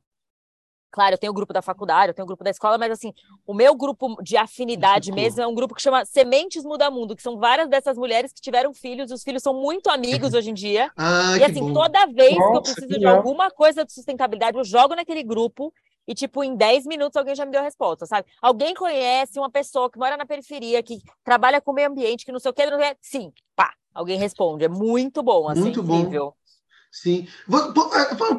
[0.92, 3.12] claro, eu tenho o grupo da faculdade, eu tenho o grupo da escola, mas assim,
[3.48, 7.24] o meu grupo de afinidade mesmo é um grupo que chama Sementes Muda Mundo, que
[7.24, 10.92] são várias dessas mulheres que tiveram filhos, os filhos são muito amigos hoje em dia.
[10.96, 11.74] Ah, E assim, bom.
[11.74, 13.18] toda vez que eu Nossa, preciso que de legal.
[13.18, 15.74] alguma coisa de sustentabilidade, eu jogo naquele grupo
[16.08, 18.28] e, tipo, em 10 minutos alguém já me deu a resposta, sabe?
[18.42, 22.32] Alguém conhece uma pessoa que mora na periferia, que trabalha com o meio ambiente, que
[22.32, 22.96] não sei o que, não quê.
[23.02, 24.66] sim, pá, alguém responde.
[24.66, 26.00] É muito bom, assim, Muito bom.
[26.00, 26.36] incrível.
[26.92, 27.28] Sim.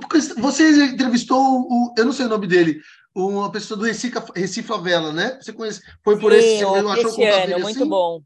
[0.00, 2.81] Porque Você entrevistou o, eu não sei o nome dele,
[3.14, 5.38] uma pessoa do Recife, Recife Favela, né?
[5.40, 7.88] Você conhece, foi por esse, Sim, você o achou o contato Cristiano, dele muito assim?
[7.88, 8.22] bom.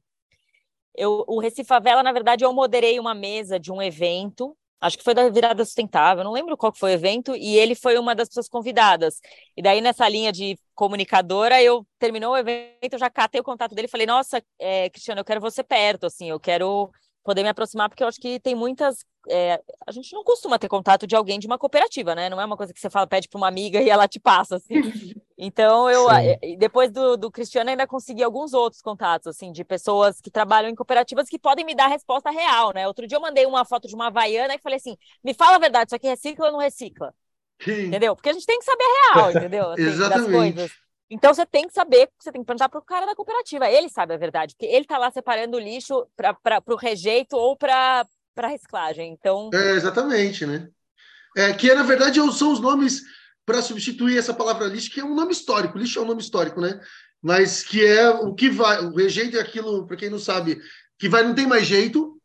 [0.95, 5.05] Eu, o Recife Favela, na verdade, eu moderei uma mesa de um evento, acho que
[5.05, 8.29] foi da Virada Sustentável, não lembro qual foi o evento, e ele foi uma das
[8.29, 9.21] pessoas convidadas.
[9.57, 13.75] E daí, nessa linha de comunicadora, eu terminou o evento, eu já catei o contato
[13.75, 16.91] dele e falei, nossa, é, Cristiano, eu quero você perto, assim, eu quero
[17.23, 19.05] poder me aproximar, porque eu acho que tem muitas.
[19.29, 22.31] é, a gente não costuma ter contato de alguém de uma cooperativa, né?
[22.31, 24.57] Não é uma coisa que você fala, pede para uma amiga e ela te passa,
[24.57, 24.75] assim.
[25.43, 26.39] Então, eu, Sim.
[26.43, 30.69] eh, depois do, do Cristiano, ainda consegui alguns outros contatos, assim, de pessoas que trabalham
[30.69, 32.87] em cooperativas que podem me dar resposta real, né?
[32.87, 35.59] Outro dia eu mandei uma foto de uma Havaiana e falei assim: me fala a
[35.59, 37.15] verdade, isso aqui recicla ou não recicla?
[37.61, 37.91] Sim.
[37.91, 38.15] Entendeu?
[38.17, 39.71] Porque a gente tem que saber a real, entendeu?
[39.73, 40.27] Assim, das Exatamente.
[40.27, 40.73] coisas.
[41.11, 43.69] Então você tem que saber, você tem que perguntar pro cara da cooperativa.
[43.71, 47.57] Ele sabe a verdade, porque ele tá lá separando o lixo para o rejeito ou
[47.57, 49.13] para para reciclagem.
[49.13, 50.69] Então, É, exatamente, né?
[51.37, 53.03] É, que na verdade são os nomes
[53.45, 55.79] para substituir essa palavra lixo, que é um nome histórico.
[55.79, 56.81] Lixo é um nome histórico, né?
[57.23, 58.85] Mas que é o que vai.
[58.85, 60.61] O rejeito é aquilo, para quem não sabe,
[60.99, 62.17] que vai, não tem mais jeito.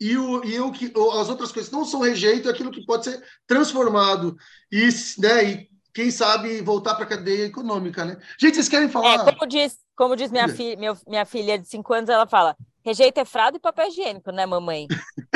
[0.00, 2.86] E, o, e o que, as outras coisas que não são rejeito é aquilo que
[2.86, 4.36] pode ser transformado
[4.70, 8.16] e, né, e quem sabe, voltar para a cadeia econômica, né?
[8.38, 9.14] Gente, vocês querem falar?
[9.14, 12.56] É, como diz, como diz minha, fi, meu, minha filha de 5 anos, ela fala:
[12.84, 14.86] rejeita é fralda e papel higiênico, né, mamãe?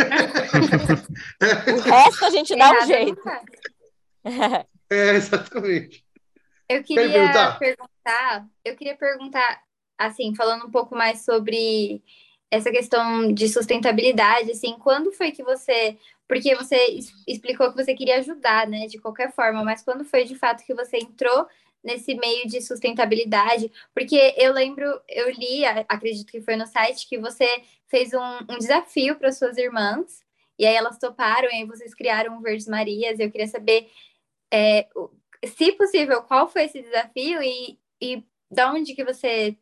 [1.66, 3.20] o resto a gente dá um jeito.
[4.24, 6.04] é, exatamente.
[6.68, 7.58] Eu queria perguntar?
[7.58, 9.62] perguntar, eu queria perguntar,
[9.98, 12.02] assim, falando um pouco mais sobre
[12.50, 15.96] essa questão de sustentabilidade, assim, quando foi que você,
[16.28, 20.34] porque você explicou que você queria ajudar, né, de qualquer forma, mas quando foi de
[20.34, 21.46] fato que você entrou
[21.82, 23.72] nesse meio de sustentabilidade?
[23.94, 27.46] Porque eu lembro, eu li, acredito que foi no site, que você
[27.88, 30.22] fez um, um desafio para suas irmãs,
[30.58, 33.88] e aí elas toparam, e aí vocês criaram o Verdes Marias, e eu queria saber,
[34.52, 34.86] é,
[35.46, 39.56] se possível, qual foi esse desafio e, e da onde que você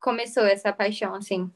[0.00, 1.52] começou essa paixão, assim?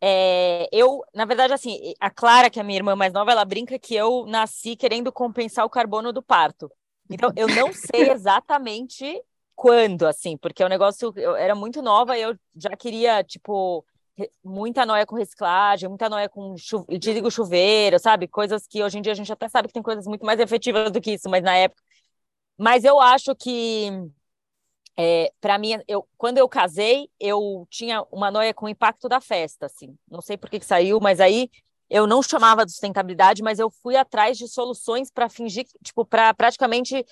[0.00, 3.44] É, eu, na verdade, assim, a Clara, que é a minha irmã mais nova, ela
[3.44, 6.72] brinca que eu nasci querendo compensar o carbono do parto.
[7.10, 9.22] Então, eu não sei exatamente
[9.54, 13.84] quando, assim, porque o negócio eu era muito nova e eu já queria, tipo,
[14.42, 18.26] muita noia com reciclagem, muita noia com chuve, digo chuveiro, sabe?
[18.28, 20.90] Coisas que hoje em dia a gente até sabe que tem coisas muito mais efetivas
[20.90, 21.82] do que isso, mas na época.
[22.58, 23.90] Mas eu acho que
[24.96, 29.20] é, para mim, eu, quando eu casei, eu tinha uma noia com o impacto da
[29.20, 29.96] festa, assim.
[30.10, 31.48] Não sei por que, que saiu, mas aí
[31.88, 36.34] eu não chamava de sustentabilidade, mas eu fui atrás de soluções para fingir, tipo, para
[36.34, 37.04] praticamente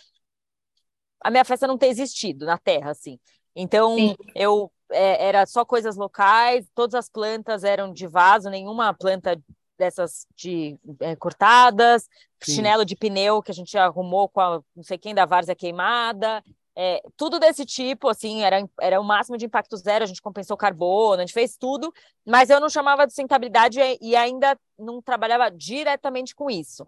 [1.21, 3.18] a minha festa não ter existido na Terra, assim.
[3.57, 4.14] Então, Sim.
[4.35, 9.40] eu é, era só coisas locais, todas as plantas eram de vaso, nenhuma planta
[9.79, 12.09] dessas de é, cortadas,
[12.42, 12.57] Sim.
[12.57, 16.42] chinelo de pneu que a gente arrumou com a não sei quem da várzea queimada,
[16.81, 20.57] é, tudo desse tipo, assim, era, era o máximo de impacto zero, a gente compensou
[20.57, 21.92] carbono, a gente fez tudo,
[22.24, 26.87] mas eu não chamava de sustentabilidade e, ainda não trabalhava diretamente com isso.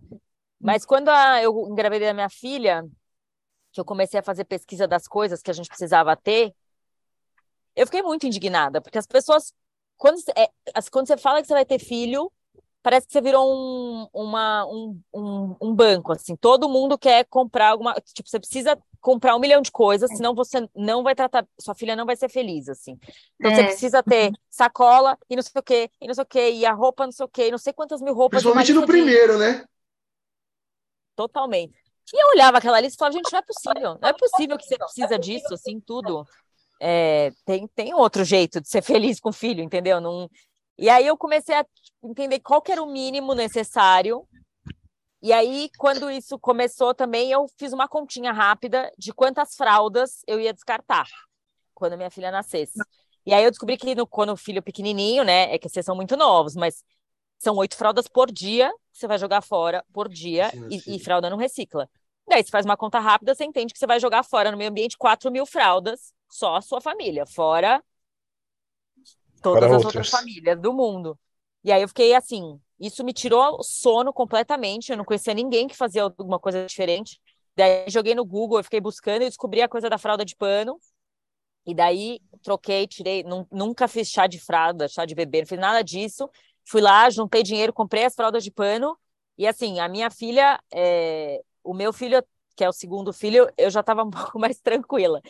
[0.60, 2.86] Mas quando a, eu engravidei a minha filha,
[3.72, 6.54] que eu comecei a fazer pesquisa das coisas que a gente precisava ter,
[7.74, 9.52] eu fiquei muito indignada, porque as pessoas,
[9.96, 10.50] quando, é,
[10.90, 12.30] quando você fala que você vai ter filho,
[12.82, 17.68] parece que você virou um, uma, um, um, um, banco, assim, todo mundo quer comprar
[17.68, 21.74] alguma, tipo, você precisa comprar um milhão de coisas, senão você não vai tratar, sua
[21.74, 22.98] filha não vai ser feliz, assim.
[23.38, 23.54] Então é.
[23.54, 26.66] você precisa ter sacola e não sei o quê, e não sei o quê, e
[26.66, 28.42] a roupa não sei o quê, e não sei quantas mil roupas.
[28.42, 29.64] Principalmente no primeiro, né?
[31.16, 31.74] Totalmente.
[32.12, 34.64] E eu olhava aquela lista e falava, gente, não é possível, não é possível que
[34.64, 36.26] você precisa disso, assim, tudo.
[36.80, 40.00] É, tem, tem outro jeito de ser feliz com o filho, entendeu?
[40.00, 40.28] Não,
[40.78, 41.66] e aí eu comecei a
[42.02, 44.26] entender qual era o mínimo necessário.
[45.22, 50.40] E aí, quando isso começou também, eu fiz uma continha rápida de quantas fraldas eu
[50.40, 51.06] ia descartar
[51.74, 52.78] quando minha filha nascesse.
[53.26, 55.96] E aí eu descobri que no, quando o filho pequenininho, né, é que vocês são
[55.96, 56.82] muito novos, mas
[57.38, 61.30] são oito fraldas por dia que você vai jogar fora por dia e, e, fralda
[61.30, 61.88] não recicla.
[62.28, 64.70] Daí você faz uma conta rápida, você entende que você vai jogar fora no meio
[64.70, 67.82] ambiente 4 mil fraldas, só a sua família, fora
[69.42, 69.84] todas as outras.
[69.86, 71.18] outras famílias do mundo.
[71.64, 75.66] E aí eu fiquei assim, isso me tirou o sono completamente, eu não conhecia ninguém
[75.66, 77.20] que fazia alguma coisa diferente.
[77.54, 80.78] Daí joguei no Google, eu fiquei buscando e descobri a coisa da fralda de pano.
[81.66, 85.82] E daí troquei, tirei, nunca fiz chá de fralda, chá de bebê, não fiz nada
[85.82, 86.28] disso.
[86.64, 88.96] Fui lá, juntei dinheiro, comprei as fraldas de pano.
[89.36, 91.42] E assim, a minha filha, é...
[91.62, 92.22] o meu filho,
[92.56, 95.20] que é o segundo filho, eu já estava um pouco mais tranquila.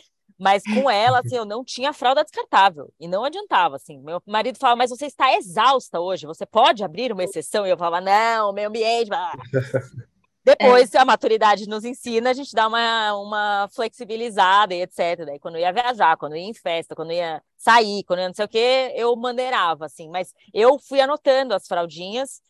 [0.41, 2.91] Mas com ela, assim, eu não tinha fralda descartável.
[2.99, 3.99] E não adiantava, assim.
[3.99, 7.67] Meu marido falava, mas você está exausta hoje, você pode abrir uma exceção?
[7.67, 9.11] E eu falava, não, meio ambiente.
[10.43, 10.97] Depois, é.
[10.97, 15.25] a maturidade nos ensina, a gente dá uma, uma flexibilizada e etc.
[15.27, 18.45] Daí, quando ia viajar, quando ia em festa, quando ia sair, quando ia não sei
[18.45, 20.09] o quê, eu maneirava, assim.
[20.09, 22.41] Mas eu fui anotando as fraldinhas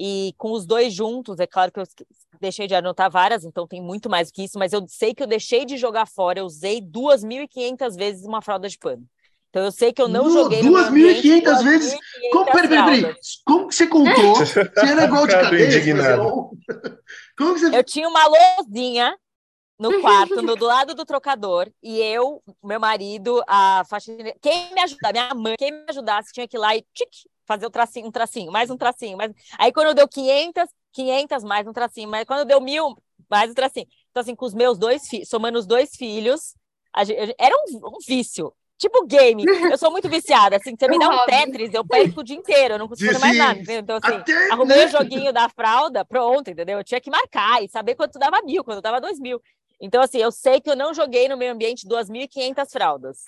[0.00, 1.84] e com os dois juntos, é claro que eu
[2.40, 5.20] deixei de anotar várias, então tem muito mais do que isso, mas eu sei que
[5.20, 9.04] eu deixei de jogar fora, eu usei 2.500 vezes uma fralda de pano.
[9.50, 11.98] Então eu sei que eu não du joguei 2.500 vezes?
[12.30, 13.16] Como, peraí, peraí, peraí.
[13.44, 14.36] Como que você contou?
[14.46, 15.80] Você era igual de cabeça?
[17.36, 17.76] Como que você...
[17.76, 19.16] Eu tinha uma lousinha
[19.80, 24.80] no quarto, no, do lado do trocador, e eu, meu marido, a faxineira, quem me
[24.80, 27.08] ajudar, minha mãe, quem me ajudasse tinha que ir lá e tic,
[27.48, 29.32] fazer o tracinho, um tracinho, mais um tracinho, mais...
[29.58, 32.94] aí quando eu deu 500, 500 mais um tracinho, mas quando deu mil,
[33.28, 33.86] mais um tracinho.
[34.10, 36.54] Então assim, com os meus dois filhos, somando os dois filhos,
[37.04, 38.52] gente, era um, um, vício.
[38.76, 42.22] Tipo game, eu sou muito viciada, assim, você me dá um Tetris, eu perco o
[42.22, 43.80] dia inteiro, eu não consigo mais nada, entendeu?
[43.80, 46.78] Então, assim, arrumei o joguinho da fralda, pronto, entendeu?
[46.78, 49.42] Eu tinha que marcar e saber quanto dava mil, quando dava dois mil.
[49.80, 53.24] Então, assim, eu sei que eu não joguei no meio ambiente 2.500 fraldas.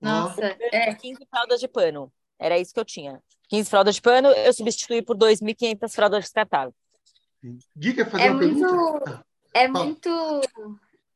[0.00, 0.94] Nossa, é.
[0.94, 2.12] 15 fraldas de pano.
[2.38, 3.22] Era isso que eu tinha.
[3.48, 6.74] 15 fraldas de pano, eu substituí por 2.500 fraldas descartáveis.
[7.76, 9.26] Gui quer fazer é uma muito, pergunta?
[9.54, 10.42] É muito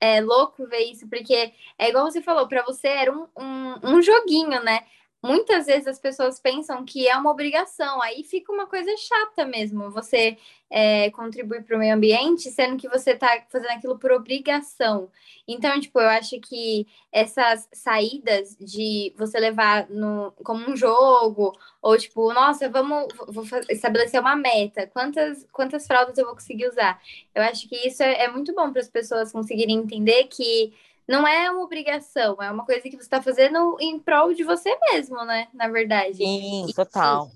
[0.01, 4.03] é louco ver isso, porque é igual você falou, para você era um, um, um
[4.03, 4.81] joguinho, né?
[5.23, 9.91] Muitas vezes as pessoas pensam que é uma obrigação, aí fica uma coisa chata mesmo,
[9.91, 10.39] você
[10.71, 15.11] é, contribuir para o meio ambiente, sendo que você está fazendo aquilo por obrigação.
[15.47, 21.53] Então, tipo, eu acho que essas saídas de você levar no, como um jogo,
[21.83, 27.01] ou tipo, nossa, vamos vou estabelecer uma meta, quantas, quantas fraldas eu vou conseguir usar?
[27.35, 30.73] Eu acho que isso é, é muito bom para as pessoas conseguirem entender que
[31.07, 34.77] não é uma obrigação, é uma coisa que você está fazendo em prol de você
[34.91, 35.49] mesmo, né?
[35.53, 36.17] Na verdade.
[36.17, 37.31] Sim, total.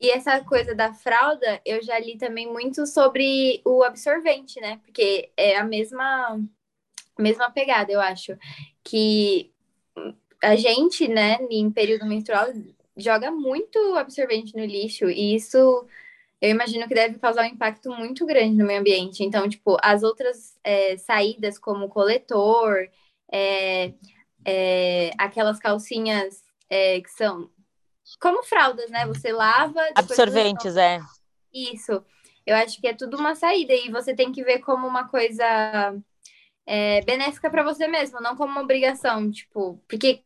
[0.00, 4.80] E, e essa coisa da fralda, eu já li também muito sobre o absorvente, né?
[4.84, 6.40] Porque é a mesma,
[7.18, 8.36] mesma pegada, eu acho.
[8.84, 9.52] Que
[10.42, 12.46] a gente, né, em período menstrual,
[12.96, 15.86] joga muito absorvente no lixo, e isso
[16.40, 19.24] eu imagino que deve causar um impacto muito grande no meio ambiente.
[19.24, 22.88] Então, tipo, as outras é, saídas, como coletor
[23.30, 23.92] é,
[24.44, 27.50] é, aquelas calcinhas é, que são
[28.20, 29.06] como fraldas, né?
[29.06, 29.80] Você lava.
[29.94, 30.80] Absorventes, você...
[30.80, 31.00] é.
[31.52, 32.04] Isso.
[32.46, 35.44] Eu acho que é tudo uma saída e você tem que ver como uma coisa
[36.64, 40.22] é, benéfica para você mesmo, não como uma obrigação, tipo, porque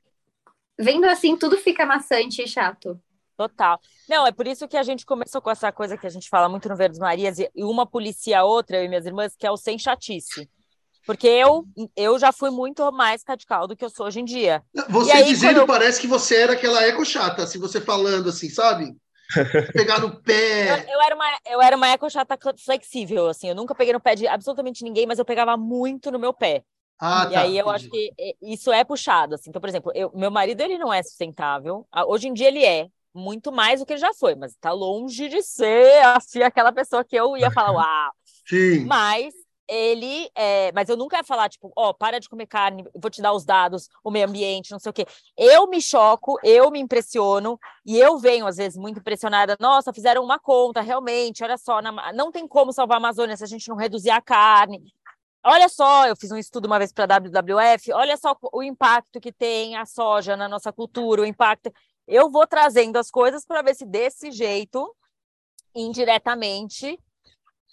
[0.78, 3.00] vendo assim tudo fica maçante e chato.
[3.36, 3.80] Total.
[4.08, 6.48] Não, é por isso que a gente começou com essa coisa que a gente fala
[6.48, 9.50] muito no Verdes Marias, e uma policia a outra, eu e minhas irmãs, que é
[9.50, 10.48] o sem chatice.
[11.04, 11.64] Porque eu,
[11.96, 14.62] eu já fui muito mais radical do que eu sou hoje em dia.
[14.88, 15.66] Você aí, dizendo eu...
[15.66, 18.94] parece que você era aquela eco chata, assim, você falando assim, sabe?
[19.72, 20.84] Pegar no pé.
[20.84, 23.48] Eu, eu, era uma, eu era uma eco chata flexível, assim.
[23.48, 26.62] Eu nunca peguei no pé de absolutamente ninguém, mas eu pegava muito no meu pé.
[27.00, 27.76] Ah, e tá, aí eu entendi.
[27.76, 29.50] acho que isso é puxado, assim.
[29.50, 31.84] Então, por exemplo, eu, meu marido, ele não é sustentável.
[32.06, 35.28] Hoje em dia ele é, muito mais do que ele já foi, mas está longe
[35.28, 38.12] de ser assim, aquela pessoa que eu ia falar, uau.
[38.46, 38.84] Sim.
[38.84, 39.32] Mas
[39.68, 43.10] ele, é, mas eu nunca ia falar, tipo, ó, oh, para de comer carne, vou
[43.10, 45.06] te dar os dados, o meio ambiente, não sei o quê.
[45.36, 49.56] Eu me choco, eu me impressiono, e eu venho, às vezes, muito impressionada.
[49.58, 53.44] Nossa, fizeram uma conta, realmente, olha só, na, não tem como salvar a Amazônia se
[53.44, 54.82] a gente não reduzir a carne.
[55.44, 59.20] Olha só, eu fiz um estudo uma vez para a WWF, olha só o impacto
[59.20, 61.72] que tem a soja na nossa cultura, o impacto.
[62.06, 64.94] Eu vou trazendo as coisas para ver se desse jeito,
[65.74, 66.98] indiretamente,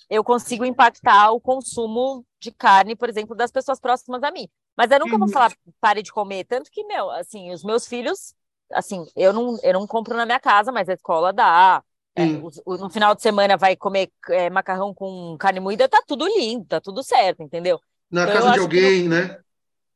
[0.09, 4.47] eu consigo impactar o consumo de carne, por exemplo, das pessoas próximas a mim.
[4.77, 5.19] Mas eu nunca uhum.
[5.19, 8.33] vou falar pare de comer, tanto que, meu, assim, os meus filhos,
[8.71, 11.83] assim, eu não, eu não compro na minha casa, mas a escola dá.
[12.15, 16.01] É, o, o, no final de semana vai comer é, macarrão com carne moída, tá
[16.07, 17.79] tudo lindo, tá tudo certo, entendeu?
[18.09, 19.39] Na então, casa de alguém, né?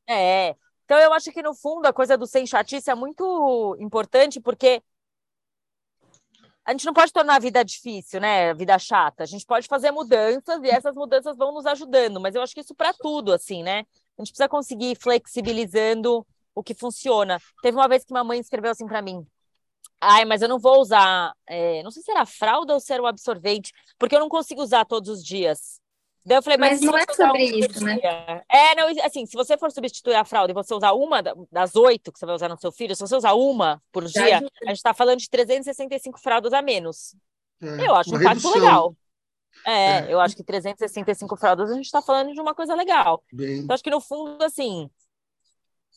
[0.08, 0.56] É.
[0.94, 4.80] Então eu acho que no fundo a coisa do sem chatice é muito importante, porque
[6.64, 8.52] a gente não pode tornar a vida difícil, né?
[8.52, 9.24] A vida chata.
[9.24, 12.62] A gente pode fazer mudanças e essas mudanças vão nos ajudando, mas eu acho que
[12.62, 13.80] isso para tudo, assim, né?
[13.80, 17.40] A gente precisa conseguir ir flexibilizando o que funciona.
[17.64, 19.26] Teve uma vez que uma mãe escreveu assim para mim:
[20.00, 23.02] Ai, mas eu não vou usar, é, não sei se era fralda ou se era
[23.02, 25.82] o absorvente, porque eu não consigo usar todos os dias.
[26.26, 28.00] Daí eu falei, mas, mas não é sobre isso, né?
[28.50, 32.12] É, não, assim, se você for substituir a fralda e você usar uma das oito
[32.14, 34.78] que você vai usar no seu filho, se você usar uma por dia, a gente
[34.78, 37.14] está falando de 365 fraldas a menos.
[37.62, 38.54] É, eu acho um impacto redução.
[38.54, 38.96] legal.
[39.66, 43.22] É, é, eu acho que 365 fraldas a gente está falando de uma coisa legal.
[43.32, 43.60] Bem...
[43.60, 44.90] Então, acho que no fundo, assim,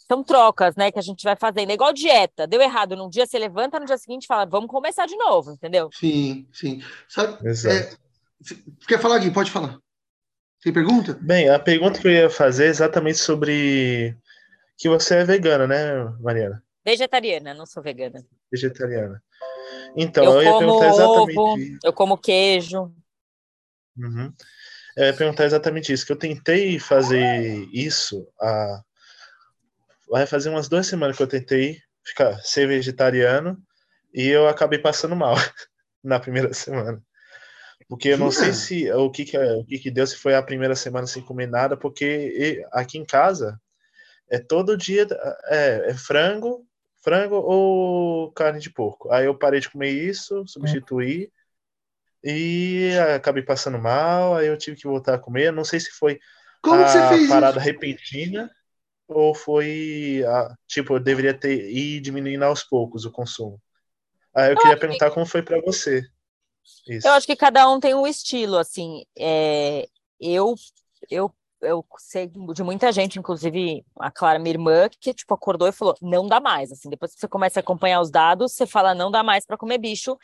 [0.08, 1.70] são trocas, né, que a gente vai fazendo.
[1.70, 2.46] É igual dieta.
[2.46, 5.52] Deu errado num dia, você levanta no dia seguinte e fala, vamos começar de novo,
[5.52, 5.88] entendeu?
[5.92, 6.82] Sim, sim.
[7.08, 7.96] Sabe, é,
[8.86, 9.30] quer falar, Gui?
[9.30, 9.78] Pode falar.
[10.66, 11.16] Tem pergunta?
[11.22, 14.16] Bem, a pergunta que eu ia fazer é exatamente sobre
[14.76, 16.60] que você é vegana, né, Mariana?
[16.84, 18.26] Vegetariana, não sou vegana.
[18.50, 19.22] Vegetariana.
[19.96, 21.38] Então, eu, eu ia perguntar exatamente.
[21.38, 22.92] Ovo, eu como queijo.
[23.96, 24.32] Uhum.
[24.96, 28.82] Eu ia perguntar exatamente isso, que eu tentei fazer isso há...
[30.10, 33.56] vai fazer umas duas semanas que eu tentei ficar ser vegetariano
[34.12, 35.36] e eu acabei passando mal
[36.02, 37.00] na primeira semana.
[37.88, 40.42] Porque eu não sei se o que que, o que que deu, se foi a
[40.42, 43.60] primeira semana sem comer nada, porque aqui em casa
[44.28, 45.06] é todo dia
[45.46, 46.66] é, é frango,
[47.02, 49.10] frango ou carne de porco.
[49.12, 51.30] Aí eu parei de comer isso, substituí
[52.24, 55.52] e acabei passando mal, aí eu tive que voltar a comer.
[55.52, 56.18] Não sei se foi
[56.60, 57.70] Como a parada isso?
[57.70, 58.50] repentina
[59.06, 63.60] ou foi a, tipo, eu deveria ter ir diminuindo aos poucos o consumo.
[64.34, 66.02] Aí eu queria perguntar como foi para você.
[66.88, 67.06] Isso.
[67.06, 69.04] Eu acho que cada um tem um estilo, assim.
[69.18, 69.88] É,
[70.20, 70.54] eu,
[71.10, 75.72] eu, eu sei de muita gente, inclusive a Clara, minha irmã, que tipo acordou e
[75.72, 76.72] falou: não dá mais.
[76.72, 79.56] Assim, depois que você começa a acompanhar os dados, você fala: não dá mais para
[79.56, 80.16] comer bicho.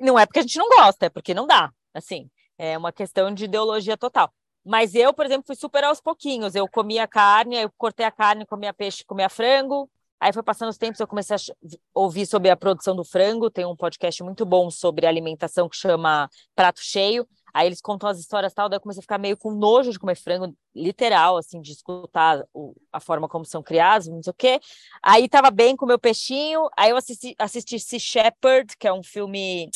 [0.00, 1.72] Não é porque a gente não gosta, é porque não dá.
[1.94, 4.32] Assim, é uma questão de ideologia total.
[4.64, 6.54] Mas eu, por exemplo, fui super aos pouquinhos.
[6.54, 9.90] Eu comia carne, eu cortei a carne, comia peixe, comia frango.
[10.20, 11.38] Aí foi passando os tempos, eu comecei a
[11.94, 13.50] ouvir sobre a produção do frango.
[13.50, 17.26] Tem um podcast muito bom sobre alimentação que chama Prato Cheio.
[17.52, 19.98] Aí eles contam as histórias tal, daí eu comecei a ficar meio com nojo de
[19.98, 24.34] comer frango, literal, assim, de escutar o, a forma como são criados, não sei o
[24.34, 24.60] quê.
[25.02, 28.92] Aí tava bem com o meu peixinho, aí eu assisti, assisti Sea Shepherd, que é
[28.92, 29.68] um filme.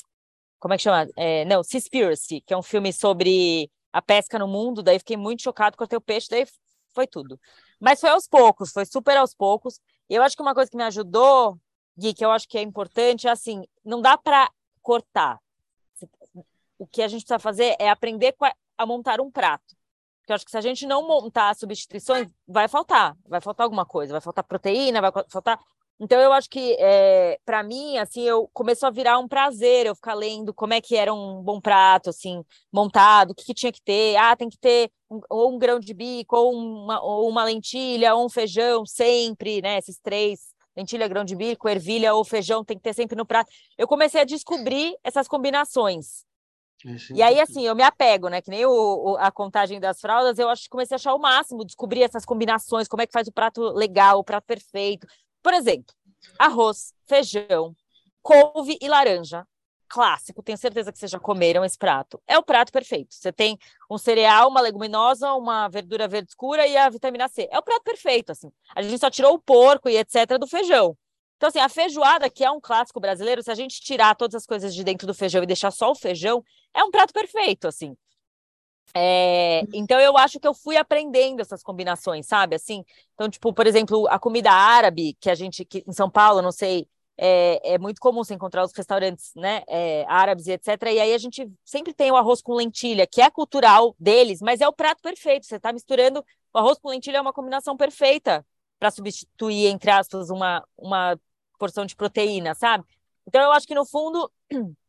[0.61, 1.09] Como é que chama?
[1.17, 4.83] É, não, Seaspiracy, que é um filme sobre a pesca no mundo.
[4.83, 6.47] Daí fiquei muito chocado, cortei o peixe, daí
[6.95, 7.39] foi tudo.
[7.81, 9.81] Mas foi aos poucos, foi super aos poucos.
[10.09, 11.59] Eu acho que uma coisa que me ajudou,
[11.99, 14.51] Gui, que eu acho que é importante, é assim: não dá para
[14.83, 15.39] cortar
[16.79, 18.35] o que a gente precisa fazer é aprender
[18.77, 19.75] a montar um prato.
[20.21, 23.85] Porque eu acho que se a gente não montar substituições, vai faltar, vai faltar alguma
[23.85, 25.61] coisa, vai faltar proteína, vai faltar.
[26.01, 29.95] Então eu acho que é, para mim, assim, eu começou a virar um prazer eu
[29.95, 32.43] ficar lendo como é que era um bom prato, assim,
[32.73, 34.17] montado, o que, que tinha que ter.
[34.17, 38.15] Ah, tem que ter um, ou um grão de bico, ou uma, ou uma lentilha,
[38.15, 39.79] ou um feijão, sempre, né?
[39.79, 43.51] Esses três lentilha, grão de bico, ervilha ou feijão tem que ter sempre no prato.
[43.79, 46.25] Eu comecei a descobrir essas combinações.
[47.15, 48.43] E aí, assim, eu me apego, né?
[48.43, 51.19] Que nem o, o, a contagem das fraldas, eu acho que comecei a achar o
[51.19, 55.07] máximo, descobrir essas combinações, como é que faz o prato legal, o prato perfeito.
[55.45, 55.95] Por exemplo,
[56.39, 57.77] arroz, feijão,
[58.23, 59.47] couve e laranja.
[59.87, 62.21] Clássico, tenho certeza que vocês já comeram esse prato.
[62.27, 63.15] É o prato perfeito.
[63.15, 67.47] Você tem um cereal, uma leguminosa, uma verdura verde escura e a vitamina C.
[67.53, 68.51] É o prato perfeito, assim.
[68.75, 70.39] A gente só tirou o porco e etc.
[70.41, 70.97] do feijão.
[71.37, 74.47] Então, assim, a feijoada, que é um clássico brasileiro, se a gente tirar todas as
[74.47, 76.43] coisas de dentro do feijão e deixar só o feijão,
[76.73, 77.95] é um prato perfeito, assim.
[78.97, 82.57] É, então eu acho que eu fui aprendendo essas combinações, sabe?
[82.57, 86.43] Assim, então tipo, por exemplo, a comida árabe que a gente que em São Paulo,
[86.43, 90.69] não sei, é, é muito comum você encontrar os restaurantes, né, é, árabes e etc.
[90.93, 94.61] E aí a gente sempre tem o arroz com lentilha, que é cultural deles, mas
[94.61, 95.47] é o prato perfeito.
[95.47, 98.47] Você está misturando o arroz com lentilha é uma combinação perfeita
[98.79, 101.19] para substituir entre aspas uma uma
[101.59, 102.85] porção de proteína, sabe?
[103.27, 104.31] Então eu acho que no fundo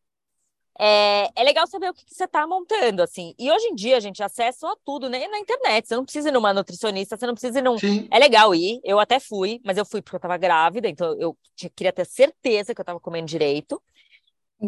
[0.77, 3.33] é, é legal saber o que, que você está montando, assim.
[3.39, 5.25] E hoje em dia, a gente, acesso a tudo, né?
[5.27, 5.87] Na internet.
[5.87, 7.77] Você não precisa ir numa nutricionista, você não precisa ir num.
[7.77, 8.07] Sim.
[8.11, 8.81] É legal ir.
[8.83, 11.37] Eu até fui, mas eu fui porque eu estava grávida, então eu
[11.75, 13.81] queria ter certeza que eu estava comendo direito.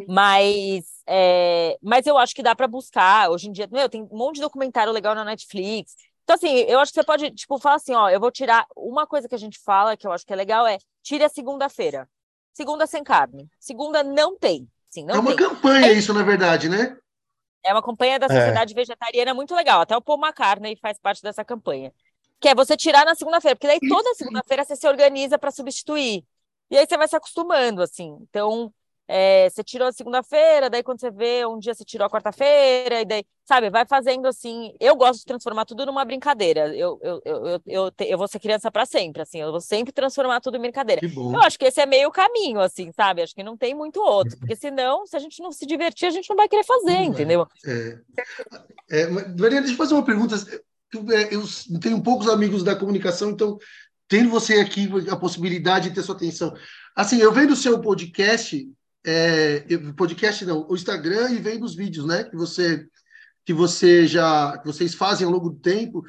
[0.08, 3.30] Mas, é, mas eu acho que dá para buscar.
[3.30, 5.96] Hoje em dia, meu, tem um monte de documentário legal na Netflix.
[6.24, 8.66] Então, assim, eu acho que você pode, tipo, falar assim, ó, eu vou tirar.
[8.76, 11.30] Uma coisa que a gente fala, que eu acho que é legal, é tire a
[11.30, 12.10] segunda-feira.
[12.54, 13.50] Segunda sem carne.
[13.60, 14.70] Segunda não tem.
[14.90, 15.48] Assim, é uma tem.
[15.48, 15.94] campanha é...
[15.94, 16.98] isso, na verdade, né?
[17.64, 18.30] É uma campanha da é.
[18.30, 18.76] Sociedade é.
[18.76, 19.82] Vegetariana muito legal.
[19.82, 21.92] Até o Paul McCartney faz parte dessa campanha.
[22.40, 26.24] Que é você tirar na segunda-feira, porque daí toda segunda-feira você se organiza para substituir.
[26.70, 28.18] E aí você vai se acostumando, assim.
[28.22, 28.74] Então,
[29.08, 33.02] é, você tirou a segunda-feira, daí quando você vê, um dia você tirou a quarta-feira,
[33.02, 34.74] e daí, sabe, vai fazendo assim.
[34.80, 36.76] Eu gosto de transformar tudo numa brincadeira.
[36.76, 40.42] Eu, eu, eu, eu, eu, vou ser criança para sempre, assim, eu vou sempre transformar
[40.42, 41.02] tudo em brincadeira.
[41.04, 43.22] Eu acho que esse é meio caminho, assim, sabe?
[43.22, 46.12] Acho que não tem muito outro, porque senão, se a gente não se divertir, a
[46.12, 47.48] gente não vai querer fazer, entendeu?
[47.66, 48.00] É.
[48.90, 50.36] É, Maria, deixa eu fazer uma pergunta.
[50.36, 51.44] É, eu
[51.80, 53.58] tenho poucos amigos da comunicação, então
[54.08, 56.54] tendo você aqui a possibilidade de ter sua atenção.
[56.96, 58.68] Assim, eu vendo o seu podcast,
[59.08, 62.26] é, podcast não, o Instagram e vem dos vídeos, né?
[62.26, 62.86] Que você
[63.46, 66.04] que você já que vocês fazem ao longo do tempo.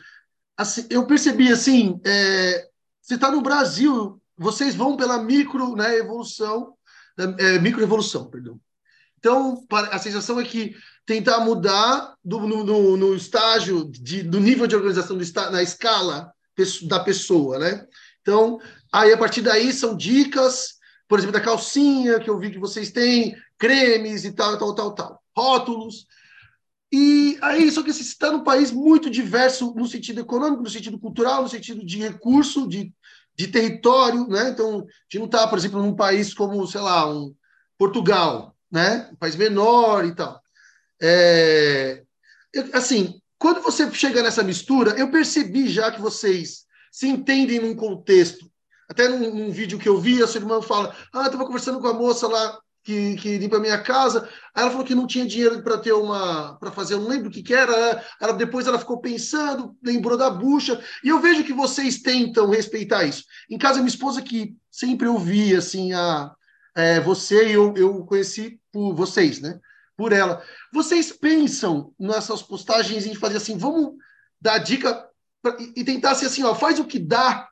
[0.57, 2.67] Assim, eu percebi assim, é,
[3.01, 6.75] você está no Brasil, vocês vão pela micro, né, evolução,
[7.39, 8.61] é, micro evolução, perdão.
[9.21, 10.75] Então, a sensação é que
[11.07, 16.33] tentar mudar do, no, no, no estágio de, do nível de organização do, na escala
[16.89, 17.87] da pessoa, né?
[18.21, 18.59] Então,
[18.93, 20.78] aí a partir daí são dicas
[21.09, 24.95] por exemplo, da calcinha, que eu vi que vocês têm, cremes e tal, tal, tal,
[24.95, 26.07] tal, rótulos.
[26.93, 30.99] E aí, só que você está num país muito diverso no sentido econômico, no sentido
[30.99, 32.93] cultural, no sentido de recurso, de,
[33.35, 34.51] de território, né?
[34.51, 37.35] Então, a gente não está, por exemplo, num país como, sei lá, um
[37.77, 39.09] Portugal, né?
[39.13, 40.43] Um país menor e tal.
[41.01, 42.03] É,
[42.53, 47.77] eu, assim, quando você chega nessa mistura, eu percebi já que vocês se entendem num
[47.77, 48.48] contexto
[48.89, 51.89] até num, num, vídeo que eu vi, a sua irmã fala: Ah, estava conversando com
[51.89, 54.29] a moça lá que, que limpa a minha casa.
[54.55, 56.57] Aí ela falou que não tinha dinheiro para ter uma.
[56.59, 58.03] para fazer, eu não lembro o que, que era.
[58.21, 60.83] Ela, depois ela ficou pensando, lembrou da bucha.
[61.05, 63.25] E eu vejo que vocês tentam respeitar isso.
[63.51, 66.33] Em casa, minha esposa, que sempre ouvia assim, a,
[66.75, 69.61] é, você, eu, eu conheci por vocês, né?
[69.95, 70.43] Por ela.
[70.73, 73.97] Vocês pensam nessas postagens em fazer assim, vamos
[74.41, 75.07] dar dica
[75.43, 77.49] pra, e tentar ser assim, ó, faz o que dá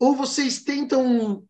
[0.00, 1.44] ou vocês tentam.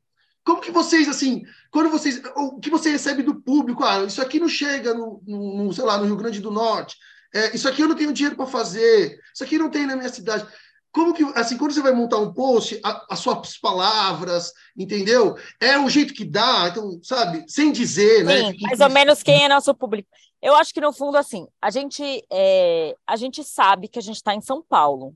[0.44, 2.20] Como que vocês, assim, quando vocês.
[2.36, 3.84] O que você recebe do público?
[3.84, 6.96] Ah, isso aqui não chega no, no, sei lá, no Rio Grande do Norte.
[7.32, 10.08] é, isso aqui eu não tenho dinheiro para fazer, isso aqui não tem na minha
[10.08, 10.44] cidade.
[10.92, 15.36] Como que, assim, quando você vai montar um post, a, as suas palavras, entendeu?
[15.60, 17.44] É o jeito que dá, então, sabe?
[17.46, 18.50] Sem dizer, né?
[18.50, 20.08] Sim, mais ou menos quem é nosso público.
[20.42, 24.16] Eu acho que, no fundo, assim, a gente, é, a gente sabe que a gente
[24.16, 25.14] está em São Paulo,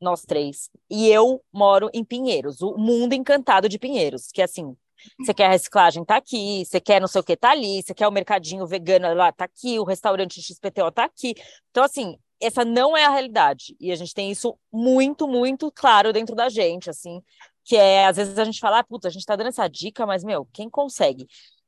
[0.00, 4.76] nós três, e eu moro em Pinheiros, o mundo encantado de Pinheiros, que, assim,
[5.18, 6.64] você quer a reciclagem, tá aqui.
[6.64, 7.82] Você quer não sei o que, tá ali.
[7.82, 9.78] Você quer o mercadinho vegano lá, tá aqui.
[9.78, 11.34] O restaurante XPTO tá aqui.
[11.70, 13.76] Então, assim, essa não é a realidade.
[13.80, 17.22] E a gente tem isso muito, muito claro dentro da gente, assim,
[17.64, 20.06] que é, às vezes a gente fala, ah, puta, a gente tá dando essa dica,
[20.06, 21.26] mas, meu, quem consegue?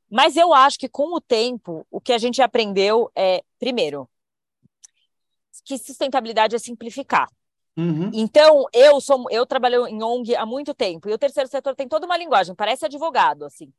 [0.09, 4.09] Mas eu acho que com o tempo, o que a gente aprendeu é, primeiro,
[5.63, 7.27] que sustentabilidade é simplificar.
[7.77, 8.09] Uhum.
[8.13, 11.87] Então, eu sou eu trabalho em ONG há muito tempo, e o terceiro setor tem
[11.87, 13.71] toda uma linguagem, parece advogado, assim.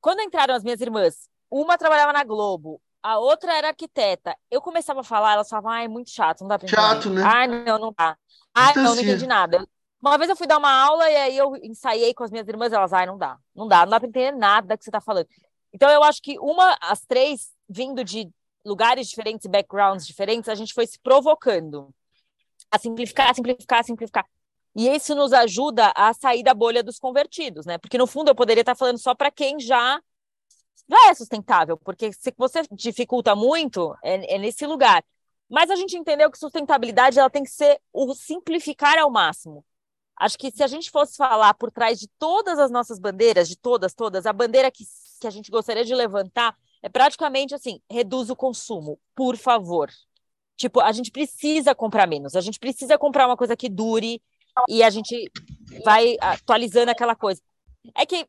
[0.00, 4.36] Quando entraram as minhas irmãs, uma trabalhava na Globo, a outra era arquiteta.
[4.50, 6.82] Eu começava a falar, elas falavam, ah, é muito chato, não dá pra entender.
[6.82, 7.22] Chato, né?
[7.22, 8.16] Ah, não, não dá.
[8.54, 9.66] Ah, então, não, não entendi nada.
[10.00, 12.72] Uma vez eu fui dar uma aula e aí eu ensaiei com as minhas irmãs,
[12.72, 15.26] elas, ah, não dá, não dá, não dá pra entender nada que você tá falando.
[15.72, 18.30] Então eu acho que uma, as três, vindo de
[18.64, 21.92] lugares diferentes backgrounds diferentes, a gente foi se provocando
[22.70, 24.26] a simplificar, simplificar, simplificar.
[24.74, 27.78] E isso nos ajuda a sair da bolha dos convertidos, né?
[27.78, 30.00] Porque no fundo eu poderia estar falando só para quem já
[30.88, 35.04] já é sustentável, porque se você dificulta muito, é, é, nesse lugar.
[35.48, 39.64] Mas a gente entendeu que sustentabilidade ela tem que ser o simplificar ao máximo.
[40.16, 43.56] Acho que se a gente fosse falar por trás de todas as nossas bandeiras, de
[43.56, 44.84] todas, todas, a bandeira que,
[45.20, 49.90] que a gente gostaria de levantar é praticamente assim: reduz o consumo, por favor.
[50.58, 54.20] Tipo, a gente precisa comprar menos, a gente precisa comprar uma coisa que dure
[54.68, 55.30] e a gente
[55.84, 57.40] vai atualizando aquela coisa.
[57.94, 58.26] É que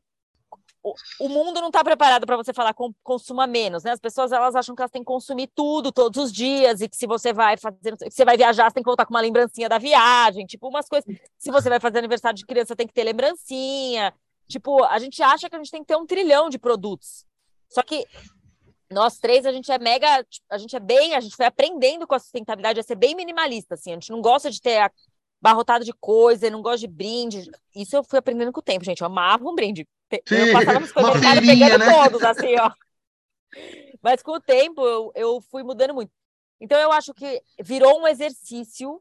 [1.18, 2.72] o, mundo não está preparado para você falar
[3.02, 3.90] consuma menos, né?
[3.90, 6.96] As pessoas elas acham que elas têm que consumir tudo todos os dias e que
[6.96, 9.68] se você vai fazer, se você vai viajar, você tem que voltar com uma lembrancinha
[9.68, 11.12] da viagem, tipo umas coisas.
[11.36, 14.14] Se você vai fazer aniversário de criança, tem que ter lembrancinha.
[14.46, 17.26] Tipo, a gente acha que a gente tem que ter um trilhão de produtos.
[17.68, 18.06] Só que
[18.90, 22.14] nós três, a gente é mega, a gente é bem, a gente foi aprendendo com
[22.14, 23.92] a sustentabilidade a ser bem minimalista, assim.
[23.92, 24.90] A gente não gosta de ter
[25.40, 27.50] barrotado de coisa, não gosta de brinde.
[27.74, 29.00] Isso eu fui aprendendo com o tempo, gente.
[29.00, 29.88] Eu amava um brinde.
[30.28, 31.92] Sim, eu passava no supermercado pegando né?
[31.92, 32.72] todos, assim, ó.
[34.02, 36.10] Mas com o tempo eu, eu fui mudando muito.
[36.60, 39.00] Então eu acho que virou um exercício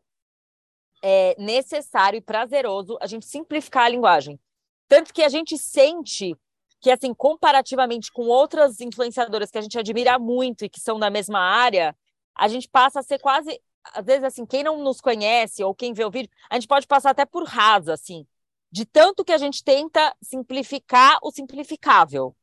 [1.01, 4.39] é, necessário e prazeroso a gente simplificar a linguagem.
[4.87, 6.35] Tanto que a gente sente
[6.81, 11.09] que, assim, comparativamente com outras influenciadoras que a gente admira muito e que são da
[11.09, 11.95] mesma área,
[12.35, 13.59] a gente passa a ser quase,
[13.93, 16.87] às vezes, assim, quem não nos conhece ou quem vê o vídeo, a gente pode
[16.87, 18.25] passar até por rasa, assim
[18.71, 22.35] de tanto que a gente tenta simplificar o simplificável.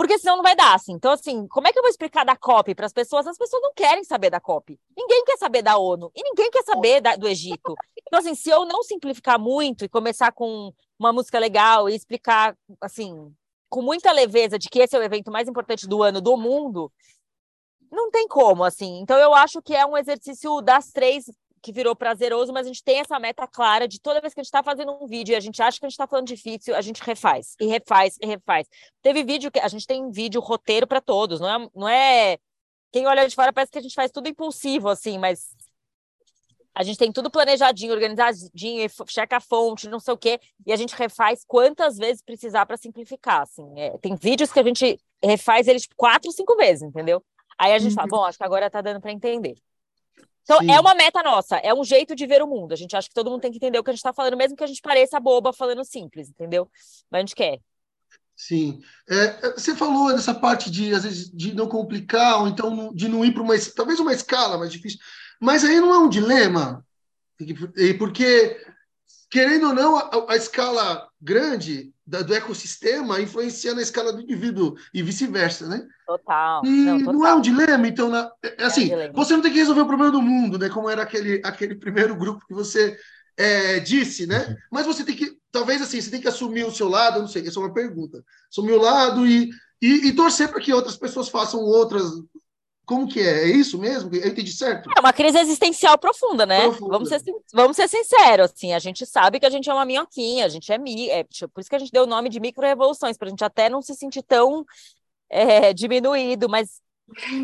[0.00, 0.94] Porque senão não vai dar, assim.
[0.94, 3.26] Então, assim, como é que eu vou explicar da COP para as pessoas?
[3.26, 4.80] As pessoas não querem saber da COP.
[4.96, 6.10] Ninguém quer saber da ONU.
[6.16, 7.74] E ninguém quer saber da, do Egito.
[8.08, 12.56] Então, assim, se eu não simplificar muito e começar com uma música legal e explicar,
[12.80, 13.30] assim,
[13.68, 16.90] com muita leveza de que esse é o evento mais importante do ano do mundo,
[17.92, 19.00] não tem como, assim.
[19.00, 21.26] Então, eu acho que é um exercício das três
[21.62, 24.42] que virou prazeroso, mas a gente tem essa meta clara de toda vez que a
[24.42, 26.74] gente está fazendo um vídeo e a gente acha que a gente está falando difícil,
[26.74, 28.66] a gente refaz, e refaz, e refaz.
[29.02, 32.38] Teve vídeo que a gente tem vídeo roteiro para todos, não é, não é.
[32.92, 35.54] Quem olha de fora parece que a gente faz tudo impulsivo, assim, mas
[36.74, 40.76] a gente tem tudo planejadinho, organizadinho, checa a fonte, não sei o quê, e a
[40.76, 43.68] gente refaz quantas vezes precisar para simplificar, assim.
[43.76, 47.22] É, tem vídeos que a gente refaz eles tipo, quatro, cinco vezes, entendeu?
[47.58, 47.96] Aí a gente uhum.
[47.96, 49.56] fala, bom, acho que agora tá dando para entender.
[50.42, 50.70] Então, Sim.
[50.70, 52.72] é uma meta nossa, é um jeito de ver o mundo.
[52.72, 54.36] A gente acha que todo mundo tem que entender o que a gente está falando,
[54.36, 56.68] mesmo que a gente pareça boba falando simples, entendeu?
[57.10, 57.60] Mas a gente quer.
[58.36, 58.80] Sim.
[59.06, 63.22] É, você falou dessa parte de, às vezes, de não complicar, ou então de não
[63.22, 64.98] ir para uma, talvez uma escala mais difícil.
[65.38, 66.84] Mas aí não é um dilema,
[67.98, 68.58] porque,
[69.30, 75.02] querendo ou não, a, a escala grande do ecossistema influencia na escala do indivíduo e
[75.02, 75.86] vice-versa, né?
[76.06, 76.64] Total.
[76.64, 77.12] E não, total.
[77.14, 79.86] não, é um dilema, então, na, assim, é um você não tem que resolver o
[79.86, 80.68] problema do mundo, né?
[80.68, 82.98] Como era aquele, aquele primeiro grupo que você
[83.36, 84.46] é, disse, né?
[84.48, 84.56] Uhum.
[84.70, 87.46] Mas você tem que, talvez assim, você tem que assumir o seu lado, não sei,
[87.46, 88.24] essa é uma pergunta.
[88.50, 89.50] Assumir o lado e,
[89.80, 92.04] e, e torcer para que outras pessoas façam outras
[92.90, 93.44] como que é?
[93.44, 94.12] É isso mesmo?
[94.12, 94.90] Eu entendi certo?
[94.96, 96.62] É uma crise existencial profunda, né?
[96.62, 96.90] Profunda.
[96.90, 97.22] Vamos, ser,
[97.54, 100.72] vamos ser sinceros, assim, a gente sabe que a gente é uma minhoquinha, a gente
[100.72, 103.30] é, mi, é por isso que a gente deu o nome de micro-revoluções, para a
[103.30, 104.66] gente até não se sentir tão
[105.28, 106.82] é, diminuído, mas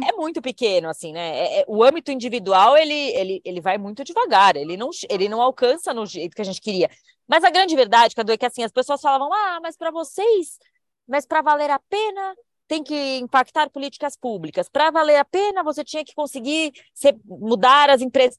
[0.09, 1.39] é muito pequeno, assim, né?
[1.39, 5.41] É, é, o âmbito individual, ele, ele, ele vai muito devagar, ele não, ele não
[5.41, 6.91] alcança no jeito que a gente queria.
[7.29, 10.59] Mas a grande verdade, Cadu, é que assim, as pessoas falavam, ah, mas para vocês,
[11.07, 12.35] mas para valer a pena,
[12.67, 14.69] tem que impactar políticas públicas.
[14.69, 18.39] Para valer a pena, você tinha que conseguir ser, mudar as empresas.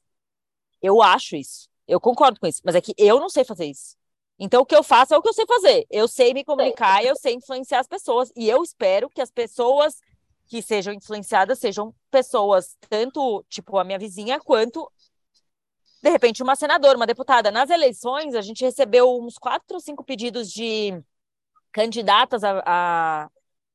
[0.82, 1.68] Eu acho isso.
[1.86, 3.96] Eu concordo com isso, mas é que eu não sei fazer isso.
[4.38, 5.86] Então, o que eu faço é o que eu sei fazer.
[5.90, 8.30] Eu sei me comunicar, eu sei influenciar as pessoas.
[8.36, 10.00] E eu espero que as pessoas
[10.46, 14.90] que sejam influenciadas sejam pessoas, tanto tipo a minha vizinha, quanto
[16.02, 17.50] de repente uma senadora, uma deputada.
[17.50, 21.02] Nas eleições, a gente recebeu uns quatro ou cinco pedidos de
[21.72, 23.30] candidatas a, a,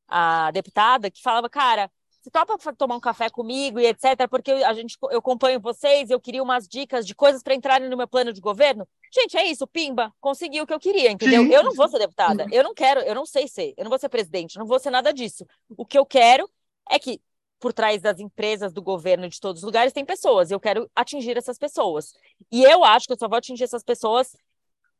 [0.08, 1.90] a deputada que falava, cara,
[2.22, 6.22] você topa tomar um café comigo e etc, porque a gente, eu acompanho vocês, eu
[6.22, 8.88] queria umas dicas de coisas para entrarem no meu plano de governo.
[9.14, 11.46] Gente, é isso, pimba, consegui o que eu queria, entendeu?
[11.52, 14.00] Eu não vou ser deputada, eu não quero, eu não sei ser, eu não vou
[14.00, 15.46] ser presidente, não vou ser nada disso.
[15.76, 16.50] O que eu quero
[16.90, 17.22] é que
[17.60, 20.52] por trás das empresas, do governo, de todos os lugares, tem pessoas.
[20.52, 22.14] Eu quero atingir essas pessoas.
[22.52, 24.36] E eu acho que eu só vou atingir essas pessoas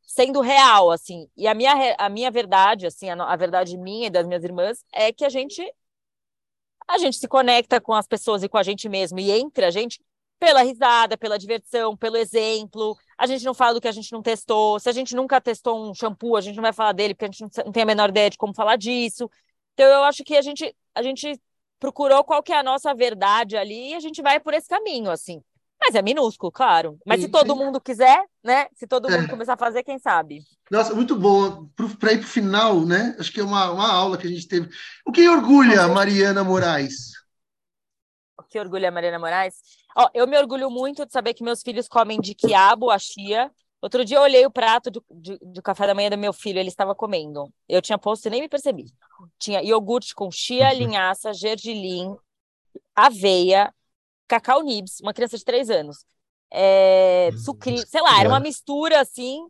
[0.06, 1.28] sendo real, assim.
[1.36, 4.84] E a minha, a minha verdade, assim, a, a verdade minha e das minhas irmãs
[4.92, 5.62] é que a gente
[6.86, 9.70] a gente se conecta com as pessoas e com a gente mesmo e entre a
[9.70, 10.00] gente
[10.38, 12.96] pela risada, pela diversão, pelo exemplo.
[13.16, 14.78] A gente não fala do que a gente não testou.
[14.78, 17.28] Se a gente nunca testou um shampoo, a gente não vai falar dele porque a
[17.28, 19.30] gente não tem a menor ideia de como falar disso.
[19.72, 21.40] Então eu acho que a gente a gente
[21.78, 25.10] procurou qual que é a nossa verdade ali e a gente vai por esse caminho,
[25.10, 25.42] assim.
[25.84, 26.98] Mas é minúsculo, claro.
[27.04, 28.68] Mas sim, se todo mundo quiser, né?
[28.74, 29.28] Se todo mundo é.
[29.28, 30.42] começar a fazer, quem sabe?
[30.70, 31.68] Nossa, muito bom.
[32.00, 33.14] Para ir para o final, né?
[33.18, 34.70] Acho que é uma, uma aula que a gente teve.
[35.06, 37.12] O que orgulha Mariana Moraes?
[38.38, 39.56] O que orgulha Mariana Moraes?
[39.94, 43.50] Ó, eu me orgulho muito de saber que meus filhos comem de quiabo a chia.
[43.82, 46.58] Outro dia eu olhei o prato do, de, do café da manhã do meu filho,
[46.58, 47.52] ele estava comendo.
[47.68, 48.86] Eu tinha posto e nem me percebi.
[49.38, 52.16] Tinha iogurte com chia, linhaça, gergelim,
[52.96, 53.70] aveia,
[54.26, 56.04] Cacau Nibs, uma criança de três anos.
[56.50, 59.44] É, hum, sucri, sei lá, era uma mistura assim.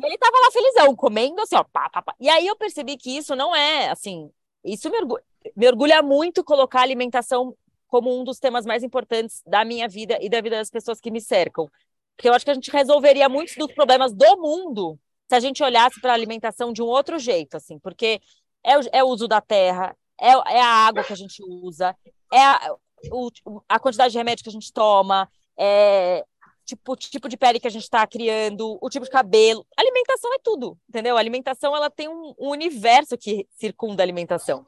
[0.00, 2.14] e ele tava lá felizão, comendo assim, ó, pá, pá, pá.
[2.18, 4.30] E aí eu percebi que isso não é assim.
[4.64, 5.22] Isso me, orgulha,
[5.56, 7.56] me orgulha muito colocar alimentação
[7.86, 11.10] como um dos temas mais importantes da minha vida e da vida das pessoas que
[11.10, 11.68] me cercam.
[12.16, 15.62] Porque eu acho que a gente resolveria muitos dos problemas do mundo se a gente
[15.62, 18.20] olhasse para a alimentação de um outro jeito, assim, porque
[18.64, 21.96] é o, é o uso da terra, é, é a água que a gente usa,
[22.32, 22.76] é a,
[23.10, 23.30] o,
[23.68, 26.24] a quantidade de remédio que a gente toma, é,
[26.64, 29.66] tipo, o tipo de pele que a gente está criando, o tipo de cabelo.
[29.76, 31.16] Alimentação é tudo, entendeu?
[31.16, 34.64] A alimentação ela tem um, um universo que circunda a alimentação.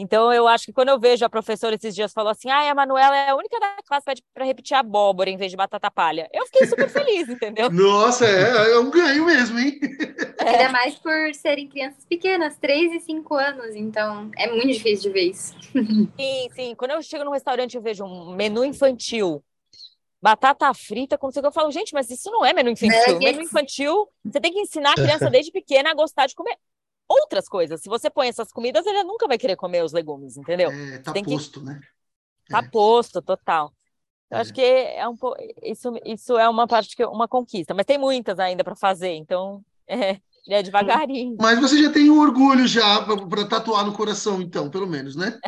[0.00, 2.74] Então, eu acho que quando eu vejo a professora esses dias falou assim: ah, a
[2.74, 6.30] Manuela é a única da classe para repetir abóbora em vez de batata palha.
[6.32, 7.68] Eu fiquei super feliz, entendeu?
[7.68, 9.76] Nossa, é, é um ganho mesmo, hein?
[10.38, 10.50] É.
[10.54, 15.10] Ainda mais por serem crianças pequenas, 3 e 5 anos, então é muito difícil de
[15.10, 15.52] ver isso.
[16.16, 16.74] Sim, sim.
[16.76, 19.42] Quando eu chego no restaurante e vejo um menu infantil,
[20.22, 23.16] batata frita, como eu falo, gente, mas isso não é menu infantil.
[23.16, 26.56] É, menu infantil, você tem que ensinar a criança desde pequena a gostar de comer
[27.08, 27.80] outras coisas.
[27.80, 30.70] Se você põe essas comidas, ele nunca vai querer comer os legumes, entendeu?
[30.70, 31.66] É, tá Tem posto, que...
[31.66, 31.80] né?
[32.48, 32.68] Tá é.
[32.68, 33.72] posto, total.
[34.30, 34.40] Eu é.
[34.40, 37.96] acho que é um pouco isso, isso é uma parte que uma conquista, mas tem
[37.96, 41.36] muitas ainda para fazer, então é, é devagarinho.
[41.40, 45.38] Mas você já tem um orgulho já para tatuar no coração, então, pelo menos, né?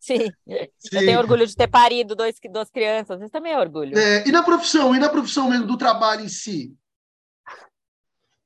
[0.00, 0.30] Sim.
[0.78, 0.96] Sim.
[0.98, 3.96] Eu tenho orgulho de ter parido dois, duas crianças, isso também é orgulho.
[3.98, 6.74] É, e na profissão, e na profissão mesmo do trabalho em si?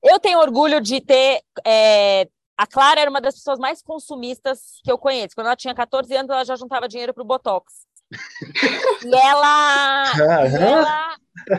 [0.02, 1.42] Eu tenho orgulho de ter.
[1.66, 5.34] É, a Clara era uma das pessoas mais consumistas que eu conheço.
[5.34, 7.86] Quando ela tinha 14 anos, ela já juntava dinheiro para o Botox.
[9.04, 11.16] e ela, e ela,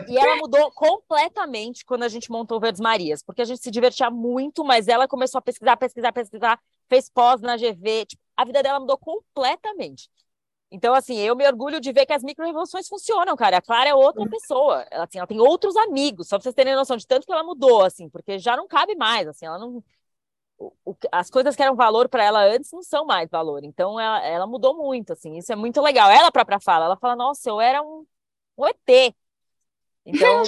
[0.08, 4.10] e ela mudou completamente quando a gente montou Verdes Marias, porque a gente se divertia
[4.10, 8.62] muito, mas ela começou a pesquisar, pesquisar, pesquisar, fez pós na GV, tipo, a vida
[8.62, 10.10] dela mudou completamente.
[10.70, 13.56] Então, assim, eu me orgulho de ver que as micro-revoluções funcionam, cara.
[13.56, 14.30] A Clara é outra uhum.
[14.30, 14.86] pessoa.
[14.90, 17.42] Ela, assim, ela tem outros amigos, só pra vocês terem noção de tanto que ela
[17.42, 19.82] mudou, assim, porque já não cabe mais, assim, ela não...
[20.58, 23.64] O, as coisas que eram valor para ela antes não são mais valor.
[23.64, 26.10] Então, ela, ela, mudou muito, assim, isso é muito legal.
[26.10, 28.06] Ela própria fala, ela fala, nossa, eu era um,
[28.58, 29.14] um ET.
[30.04, 30.44] Então...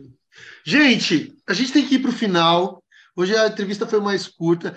[0.64, 2.82] gente, a gente tem que ir para o final.
[3.14, 4.74] Hoje a entrevista foi mais curta.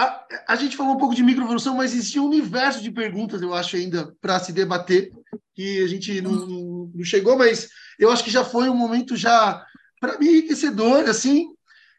[0.00, 3.52] A, a, gente falou um pouco de microevolução, mas existe um universo de perguntas, eu
[3.52, 5.12] acho, ainda para se debater,
[5.54, 6.32] que a gente não,
[6.94, 9.62] não, chegou, mas eu acho que já foi um momento já,
[10.00, 11.48] para mim, enriquecedor, assim.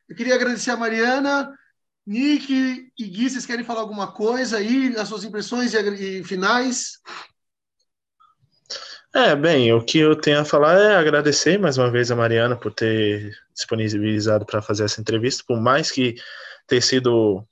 [0.10, 1.56] Eu queria agradecer a Mariana,
[2.04, 6.94] Nick e Gui, vocês querem falar alguma coisa aí, as suas impressões e, e finais?
[9.14, 12.56] É, bem, o que eu tenho a falar é agradecer mais uma vez a Mariana
[12.56, 16.16] por ter disponibilizado para fazer essa entrevista, por mais que
[16.66, 17.46] ter sido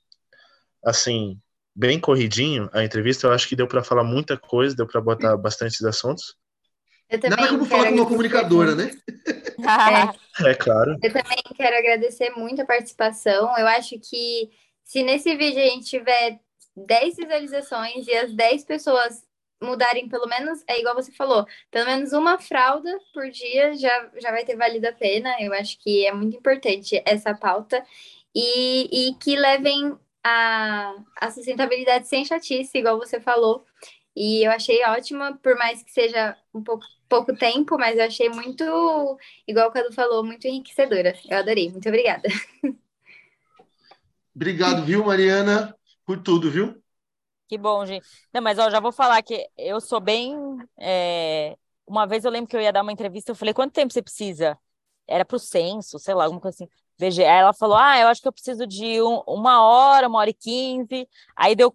[0.84, 1.38] assim,
[1.74, 3.26] bem corridinho a entrevista.
[3.26, 6.36] Eu acho que deu para falar muita coisa, deu para botar bastantes assuntos.
[7.28, 8.90] Nada como falar com uma comunicadora, né?
[10.44, 10.50] é.
[10.50, 10.96] é claro.
[11.02, 13.56] Eu também quero agradecer muito a participação.
[13.58, 14.50] Eu acho que
[14.84, 16.38] se nesse vídeo a gente tiver
[16.76, 19.24] 10 visualizações e as 10 pessoas
[19.62, 24.30] mudarem pelo menos, é igual você falou, pelo menos uma fralda por dia já, já
[24.30, 25.34] vai ter valido a pena.
[25.40, 27.84] Eu acho que é muito importante essa pauta
[28.34, 33.64] e, e que levem a, a sustentabilidade sem chatice, igual você falou.
[34.14, 38.28] E eu achei ótima, por mais que seja um pouco, pouco tempo, mas eu achei
[38.28, 38.64] muito,
[39.46, 41.14] igual o Cadu falou, muito enriquecedora.
[41.28, 41.70] Eu adorei.
[41.70, 42.28] Muito obrigada.
[44.34, 46.80] Obrigado, viu, Mariana, por tudo, viu?
[47.48, 48.06] Que bom, gente.
[48.32, 50.34] Não, mas ó, já vou falar que eu sou bem.
[50.78, 51.56] É...
[51.86, 54.00] Uma vez eu lembro que eu ia dar uma entrevista, eu falei, quanto tempo você
[54.00, 54.56] precisa?
[55.06, 56.72] Era para o censo, sei lá, alguma coisa assim.
[57.06, 60.30] Aí ela falou, ah, eu acho que eu preciso de um, uma hora, uma hora
[60.30, 61.08] e quinze.
[61.36, 61.74] Aí deu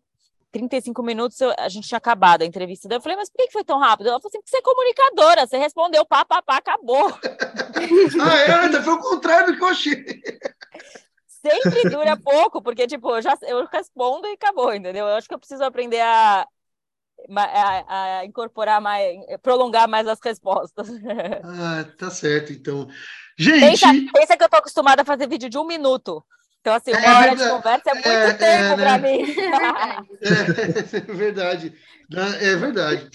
[0.51, 2.87] 35 minutos, eu, a gente tinha acabado a entrevista.
[2.87, 4.07] Daí eu falei, mas por que foi tão rápido?
[4.07, 7.09] Ela falou assim, porque você é comunicadora, você respondeu, pá, pá, pá, acabou.
[8.21, 8.51] ah, é?
[8.63, 10.05] Ainda foi o contrário do que eu achei.
[11.27, 15.05] Sempre dura pouco, porque, tipo, eu, já, eu respondo e acabou, entendeu?
[15.05, 16.47] Eu acho que eu preciso aprender a,
[17.35, 20.87] a, a incorporar mais, prolongar mais as respostas.
[21.43, 22.87] Ah, tá certo, então.
[23.37, 23.81] Gente.
[23.81, 26.23] Pensa, pensa que eu tô acostumada a fazer vídeo de um minuto.
[26.61, 29.11] Então, assim, uma é hora de conversa é muito é, tempo é, para né?
[29.11, 29.35] mim.
[30.21, 31.73] É, é verdade.
[32.41, 33.09] É verdade.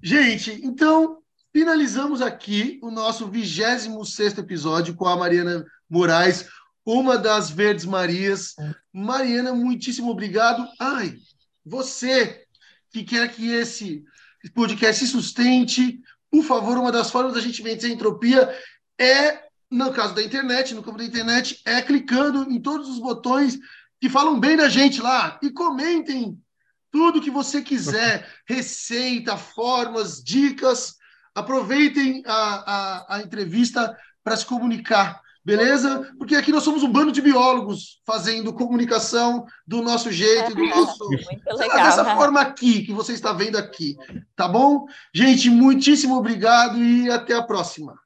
[0.00, 1.18] Gente, então,
[1.52, 6.48] finalizamos aqui o nosso 26 episódio com a Mariana Moraes,
[6.84, 8.54] uma das Verdes Marias.
[8.92, 10.66] Mariana, muitíssimo obrigado.
[10.78, 11.16] Ai,
[11.64, 12.44] você
[12.92, 14.04] que quer que esse
[14.54, 16.00] podcast se sustente,
[16.30, 18.56] por favor, uma das formas da gente vencer a entropia
[18.98, 23.58] é no caso da internet, no campo da internet, é clicando em todos os botões
[23.98, 26.38] que falam bem da gente lá e comentem
[26.90, 30.96] tudo que você quiser, receita, formas, dicas.
[31.34, 36.12] Aproveitem a, a, a entrevista para se comunicar, beleza?
[36.18, 41.08] Porque aqui nós somos um bando de biólogos fazendo comunicação do nosso jeito, do nosso.
[41.46, 43.96] Lá, dessa forma aqui, que você está vendo aqui.
[44.36, 44.84] Tá bom?
[45.14, 47.98] Gente, muitíssimo obrigado e até a próxima.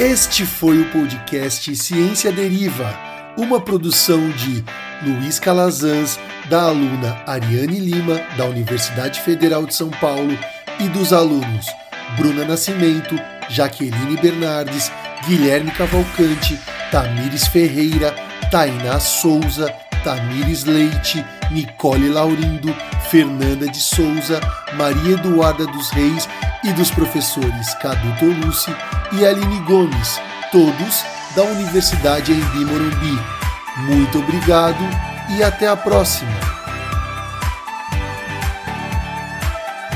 [0.00, 2.98] Este foi o podcast Ciência Deriva,
[3.36, 4.64] uma produção de
[5.02, 10.38] Luiz Calazans, da aluna Ariane Lima, da Universidade Federal de São Paulo,
[10.80, 11.66] e dos alunos
[12.16, 13.14] Bruna Nascimento,
[13.50, 14.90] Jaqueline Bernardes,
[15.28, 16.58] Guilherme Cavalcante,
[16.90, 18.14] Tamires Ferreira,
[18.50, 19.70] Tainá Souza,
[20.02, 22.74] Tamires Leite, Nicole Laurindo,
[23.10, 24.40] Fernanda de Souza,
[24.74, 26.28] Maria Eduarda dos Reis
[26.64, 28.74] e dos professores Cadu Tolucci
[29.12, 30.20] e Aline Gomes,
[30.52, 33.18] todos da Universidade Embi Morumbi.
[33.88, 34.82] Muito obrigado
[35.36, 36.59] e até a próxima!